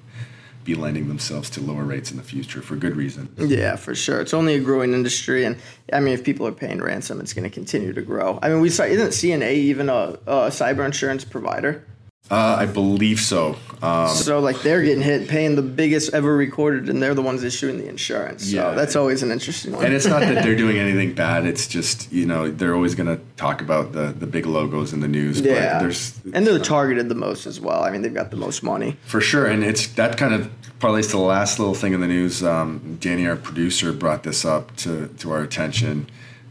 be 0.63 0.75
lending 0.75 1.07
themselves 1.07 1.49
to 1.49 1.61
lower 1.61 1.83
rates 1.83 2.11
in 2.11 2.17
the 2.17 2.23
future 2.23 2.61
for 2.61 2.75
good 2.75 2.95
reason. 2.95 3.33
Yeah, 3.37 3.75
for 3.75 3.95
sure. 3.95 4.21
It's 4.21 4.33
only 4.33 4.55
a 4.55 4.59
growing 4.59 4.93
industry, 4.93 5.43
and 5.43 5.57
I 5.91 5.99
mean, 5.99 6.13
if 6.13 6.23
people 6.23 6.45
are 6.47 6.51
paying 6.51 6.81
ransom, 6.81 7.19
it's 7.19 7.33
going 7.33 7.43
to 7.43 7.49
continue 7.49 7.91
to 7.93 8.01
grow. 8.01 8.39
I 8.41 8.49
mean, 8.49 8.61
we 8.61 8.69
saw 8.69 8.83
isn't 8.83 9.09
CNA 9.09 9.53
even 9.53 9.89
a, 9.89 10.17
a 10.27 10.49
cyber 10.49 10.85
insurance 10.85 11.25
provider? 11.25 11.85
Uh, 12.31 12.57
I 12.59 12.67
believe 12.67 13.19
so. 13.19 13.55
Um, 13.81 14.09
so 14.09 14.39
like 14.39 14.61
they're 14.61 14.83
getting 14.83 15.01
hit, 15.01 15.27
paying 15.27 15.55
the 15.55 15.63
biggest 15.63 16.13
ever 16.13 16.35
recorded, 16.35 16.87
and 16.87 17.01
they're 17.01 17.15
the 17.15 17.23
ones 17.23 17.43
issuing 17.43 17.79
the 17.79 17.87
insurance. 17.87 18.43
So 18.51 18.55
Yeah. 18.55 18.75
that's 18.75 18.95
always 18.95 19.23
an 19.23 19.31
interesting 19.31 19.71
one. 19.71 19.83
and 19.85 19.95
it's 19.95 20.05
not 20.05 20.19
that 20.19 20.43
they're 20.43 20.55
doing 20.55 20.77
anything 20.77 21.13
bad. 21.13 21.47
It's 21.47 21.65
just 21.65 22.11
you 22.11 22.27
know 22.27 22.51
they're 22.51 22.75
always 22.75 22.93
going 22.93 23.07
to 23.07 23.19
talk 23.35 23.61
about 23.61 23.93
the 23.93 24.13
the 24.17 24.27
big 24.27 24.45
logos 24.45 24.93
in 24.93 24.99
the 24.99 25.07
news. 25.07 25.39
yeah, 25.41 25.73
But 25.73 25.79
there's 25.79 26.19
and 26.33 26.45
they're 26.45 26.59
targeted 26.59 27.09
the 27.09 27.15
most 27.15 27.47
as 27.47 27.59
well. 27.59 27.83
I 27.83 27.89
mean, 27.89 28.03
they've 28.03 28.13
got 28.13 28.29
the 28.29 28.37
most 28.37 28.61
money. 28.61 28.97
For 29.05 29.21
sure, 29.21 29.47
and 29.47 29.63
it's 29.63 29.87
that 29.93 30.17
kind 30.17 30.35
of 30.35 30.51
parlays 30.79 31.05
to 31.05 31.11
the 31.13 31.17
last 31.19 31.57
little 31.57 31.73
thing 31.73 31.93
in 31.93 32.01
the 32.01 32.07
news. 32.07 32.43
Um, 32.43 32.97
Danny, 33.01 33.25
our 33.27 33.37
producer, 33.37 33.91
brought 33.91 34.21
this 34.21 34.45
up 34.45 34.75
to 34.77 35.07
to 35.17 35.31
our 35.31 35.41
attention. 35.41 36.07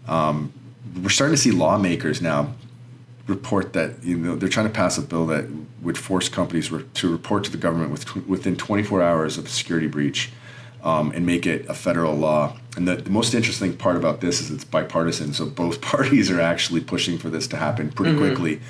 Um, 0.08 0.52
we're 1.00 1.10
starting 1.10 1.36
to 1.36 1.40
see 1.40 1.52
lawmakers 1.52 2.20
now 2.20 2.54
report 3.28 3.74
that 3.74 4.02
you 4.02 4.16
know 4.16 4.34
they're 4.34 4.48
trying 4.48 4.66
to 4.66 4.72
pass 4.72 4.98
a 4.98 5.02
bill 5.02 5.26
that 5.26 5.44
would 5.82 5.98
force 5.98 6.28
companies 6.28 6.72
re- 6.72 6.84
to 6.94 7.12
report 7.12 7.44
to 7.44 7.50
the 7.50 7.58
government 7.58 7.92
with, 7.92 8.26
within 8.26 8.56
24 8.56 9.02
hours 9.02 9.38
of 9.38 9.46
a 9.46 9.48
security 9.48 9.86
breach 9.86 10.32
um, 10.82 11.12
and 11.12 11.26
make 11.26 11.46
it 11.46 11.68
a 11.68 11.74
federal 11.74 12.14
law. 12.14 12.56
And 12.76 12.88
the, 12.88 12.96
the 12.96 13.10
most 13.10 13.34
interesting 13.34 13.76
part 13.76 13.96
about 13.96 14.20
this 14.20 14.40
is 14.40 14.50
it's 14.50 14.64
bipartisan, 14.64 15.34
so 15.34 15.46
both 15.46 15.80
parties 15.82 16.30
are 16.30 16.40
actually 16.40 16.80
pushing 16.80 17.18
for 17.18 17.28
this 17.28 17.46
to 17.48 17.56
happen 17.56 17.90
pretty 17.90 18.16
quickly. 18.16 18.60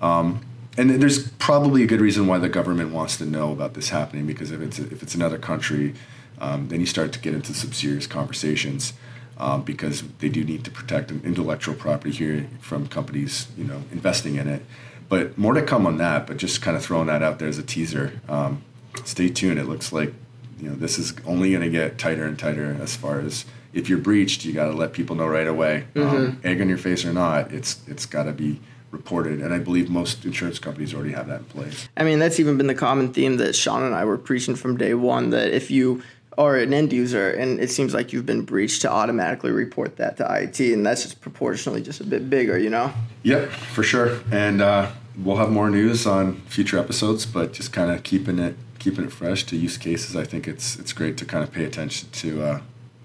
Um, 0.00 0.44
and 0.76 0.90
there's 1.02 1.28
probably 1.32 1.82
a 1.82 1.86
good 1.86 2.00
reason 2.00 2.26
why 2.26 2.38
the 2.38 2.48
government 2.48 2.92
wants 2.92 3.16
to 3.18 3.26
know 3.26 3.52
about 3.52 3.74
this 3.74 3.90
happening 3.90 4.26
because 4.26 4.50
if 4.50 4.60
it's 4.60 4.78
if 4.78 5.02
it's 5.02 5.14
another 5.14 5.38
country, 5.38 5.94
um, 6.40 6.68
then 6.68 6.80
you 6.80 6.86
start 6.86 7.12
to 7.12 7.20
get 7.20 7.34
into 7.34 7.54
some 7.54 7.72
serious 7.72 8.06
conversations 8.06 8.92
um, 9.40 9.62
because 9.62 10.02
they 10.18 10.28
do 10.28 10.44
need 10.44 10.64
to 10.64 10.70
protect 10.70 11.10
intellectual 11.10 11.74
property 11.74 12.12
here 12.12 12.46
from 12.60 12.86
companies, 12.86 13.48
you 13.56 13.64
know, 13.64 13.82
investing 13.90 14.36
in 14.36 14.46
it. 14.46 14.64
But 15.08 15.36
more 15.36 15.54
to 15.54 15.62
come 15.62 15.86
on 15.86 15.96
that. 15.98 16.26
But 16.26 16.36
just 16.36 16.62
kind 16.62 16.76
of 16.76 16.84
throwing 16.84 17.08
that 17.08 17.22
out 17.22 17.38
there 17.38 17.48
as 17.48 17.58
a 17.58 17.62
teaser. 17.62 18.20
Um, 18.28 18.62
stay 19.04 19.28
tuned. 19.28 19.58
It 19.58 19.64
looks 19.64 19.92
like 19.92 20.12
you 20.60 20.68
know 20.68 20.76
this 20.76 20.98
is 20.98 21.14
only 21.26 21.50
going 21.50 21.62
to 21.62 21.70
get 21.70 21.98
tighter 21.98 22.24
and 22.26 22.38
tighter 22.38 22.76
as 22.80 22.94
far 22.94 23.20
as 23.20 23.44
if 23.72 23.88
you're 23.88 23.98
breached, 23.98 24.44
you 24.44 24.52
got 24.52 24.66
to 24.66 24.72
let 24.72 24.92
people 24.92 25.16
know 25.16 25.26
right 25.26 25.46
away. 25.46 25.86
Um, 25.96 26.40
egg 26.44 26.60
on 26.60 26.68
your 26.68 26.78
face 26.78 27.04
or 27.04 27.12
not, 27.12 27.52
it's 27.52 27.80
it's 27.86 28.06
got 28.06 28.24
to 28.24 28.32
be 28.32 28.60
reported. 28.90 29.40
And 29.40 29.54
I 29.54 29.58
believe 29.58 29.88
most 29.88 30.24
insurance 30.24 30.58
companies 30.58 30.92
already 30.92 31.12
have 31.12 31.28
that 31.28 31.40
in 31.40 31.44
place. 31.44 31.88
I 31.96 32.04
mean, 32.04 32.18
that's 32.18 32.40
even 32.40 32.56
been 32.56 32.66
the 32.66 32.74
common 32.74 33.12
theme 33.12 33.36
that 33.36 33.54
Sean 33.54 33.82
and 33.84 33.94
I 33.94 34.04
were 34.04 34.18
preaching 34.18 34.56
from 34.56 34.76
day 34.76 34.94
one. 34.94 35.30
That 35.30 35.52
if 35.52 35.70
you 35.70 36.02
are 36.40 36.56
an 36.56 36.72
end 36.72 36.92
user 36.92 37.30
and 37.30 37.60
it 37.60 37.70
seems 37.70 37.92
like 37.92 38.12
you've 38.12 38.26
been 38.26 38.42
breached, 38.42 38.82
to 38.82 38.90
automatically 38.90 39.50
report 39.50 39.96
that 39.98 40.16
to 40.16 40.42
IT, 40.42 40.58
and 40.60 40.84
that's 40.86 41.02
just 41.02 41.20
proportionally 41.20 41.82
just 41.82 42.00
a 42.00 42.04
bit 42.04 42.30
bigger, 42.30 42.58
you 42.58 42.70
know. 42.70 42.92
Yep, 43.24 43.50
for 43.50 43.82
sure. 43.82 44.20
And 44.32 44.62
uh, 44.62 44.90
we'll 45.18 45.36
have 45.36 45.50
more 45.50 45.68
news 45.68 46.06
on 46.06 46.36
future 46.42 46.78
episodes, 46.78 47.26
but 47.26 47.52
just 47.52 47.72
kind 47.72 47.90
of 47.90 48.02
keeping 48.02 48.38
it 48.38 48.56
keeping 48.78 49.04
it 49.04 49.12
fresh 49.12 49.44
to 49.44 49.56
use 49.56 49.76
cases. 49.76 50.16
I 50.16 50.24
think 50.24 50.48
it's 50.48 50.78
it's 50.78 50.94
great 50.94 51.18
to 51.18 51.24
kind 51.26 51.44
of 51.44 51.52
pay 51.52 51.64
attention 51.64 52.08
to 52.10 52.42
uh, 52.42 52.60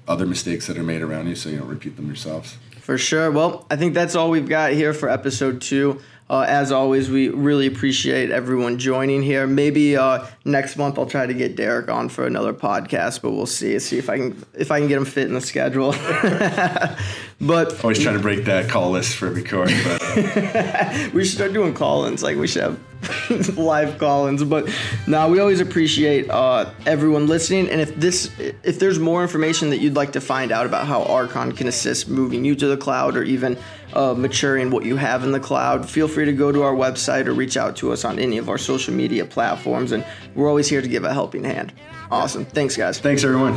other 0.08 0.26
mistakes 0.26 0.68
that 0.68 0.78
are 0.78 0.84
made 0.84 1.02
around 1.02 1.28
you, 1.28 1.36
so 1.36 1.50
you 1.50 1.58
don't 1.58 1.68
repeat 1.68 1.98
them 1.98 2.08
yourselves. 2.08 2.58
For 2.80 2.98
sure. 2.98 3.32
Well, 3.32 3.66
I 3.70 3.76
think 3.76 3.94
that's 3.96 4.16
all 4.16 4.30
we've 4.30 4.48
got 4.48 4.72
here 4.72 4.94
for 4.94 5.10
episode 5.10 5.60
two. 5.62 6.00
Uh, 6.28 6.42
as 6.48 6.72
always, 6.72 7.08
we 7.08 7.30
really 7.30 7.68
appreciate 7.68 8.32
everyone 8.32 8.80
joining 8.80 9.22
here. 9.22 9.46
Maybe 9.46 9.96
uh, 9.96 10.26
next 10.44 10.76
month 10.76 10.98
I'll 10.98 11.06
try 11.06 11.28
to 11.28 11.34
get 11.36 11.56
Derek 11.56 11.88
on 11.88 12.10
for 12.10 12.26
another 12.26 12.52
podcast, 12.52 13.22
but 13.22 13.32
we'll 13.32 13.46
see. 13.46 13.78
See 13.78 14.00
if 14.00 14.10
I 14.10 14.18
can 14.18 14.46
if 14.56 14.72
I 14.72 14.80
can 14.80 14.88
get 14.88 14.98
him 14.98 15.06
fit 15.06 15.28
in 15.28 15.36
the 15.36 15.42
schedule. 15.42 15.92
but 17.42 17.84
Always 17.84 18.00
trying 18.00 18.18
to 18.18 18.22
break 18.22 18.46
that 18.46 18.70
call 18.70 18.90
list 18.90 19.18
for 19.18 19.28
every 19.28 19.44
course, 19.44 19.72
but 19.84 20.02
uh, 20.02 21.10
we 21.14 21.24
should 21.24 21.36
start 21.36 21.54
doing 21.54 21.76
call-ins. 21.76 22.24
Like 22.24 22.38
we 22.38 22.48
should 22.48 22.64
have 22.64 22.80
live 23.58 23.98
call-ins. 23.98 24.44
But 24.44 24.68
now 25.08 25.30
we 25.30 25.40
always 25.40 25.60
appreciate 25.60 26.30
uh, 26.30 26.72
everyone 26.86 27.28
listening. 27.28 27.70
And 27.70 27.82
if 27.82 27.96
this, 27.96 28.32
if 28.64 28.80
there's 28.80 29.00
more 29.00 29.22
information 29.22 29.70
that 29.70 29.78
you'd 29.78 29.96
like 29.96 30.14
to 30.14 30.22
find 30.22 30.52
out 30.52 30.66
about 30.66 30.88
how 30.88 31.04
Archon 31.04 31.52
can 31.52 31.68
assist 31.68 32.08
moving 32.10 32.46
you 32.46 32.56
to 32.56 32.68
the 32.68 32.78
cloud 32.78 33.16
or 33.16 33.24
even 33.24 33.58
uh, 33.96 34.14
maturing 34.14 34.72
what 34.72 34.86
you 34.86 34.96
have 34.98 35.24
in 35.24 35.32
the 35.32 35.40
cloud, 35.40 35.90
feel 35.90 36.08
free 36.08 36.26
to 36.26 36.34
go 36.34 36.52
to 36.52 36.64
our 36.64 36.74
website 36.74 37.28
or 37.28 37.34
reach 37.34 37.58
out 37.58 37.76
to 37.78 37.92
us 37.92 38.06
on 38.06 38.20
any 38.20 38.38
of 38.38 38.50
our 38.50 38.58
social 38.58 38.94
media 38.94 39.26
platforms. 39.26 39.92
And 39.92 40.06
we're 40.36 40.50
always 40.50 40.68
here 40.68 40.82
to 40.82 40.88
give 40.88 41.04
a 41.04 41.14
helping 41.14 41.44
hand. 41.44 41.74
Awesome. 42.12 42.46
Thanks, 42.46 42.76
guys. 42.76 43.00
thanks 43.00 43.24
everyone. 43.24 43.56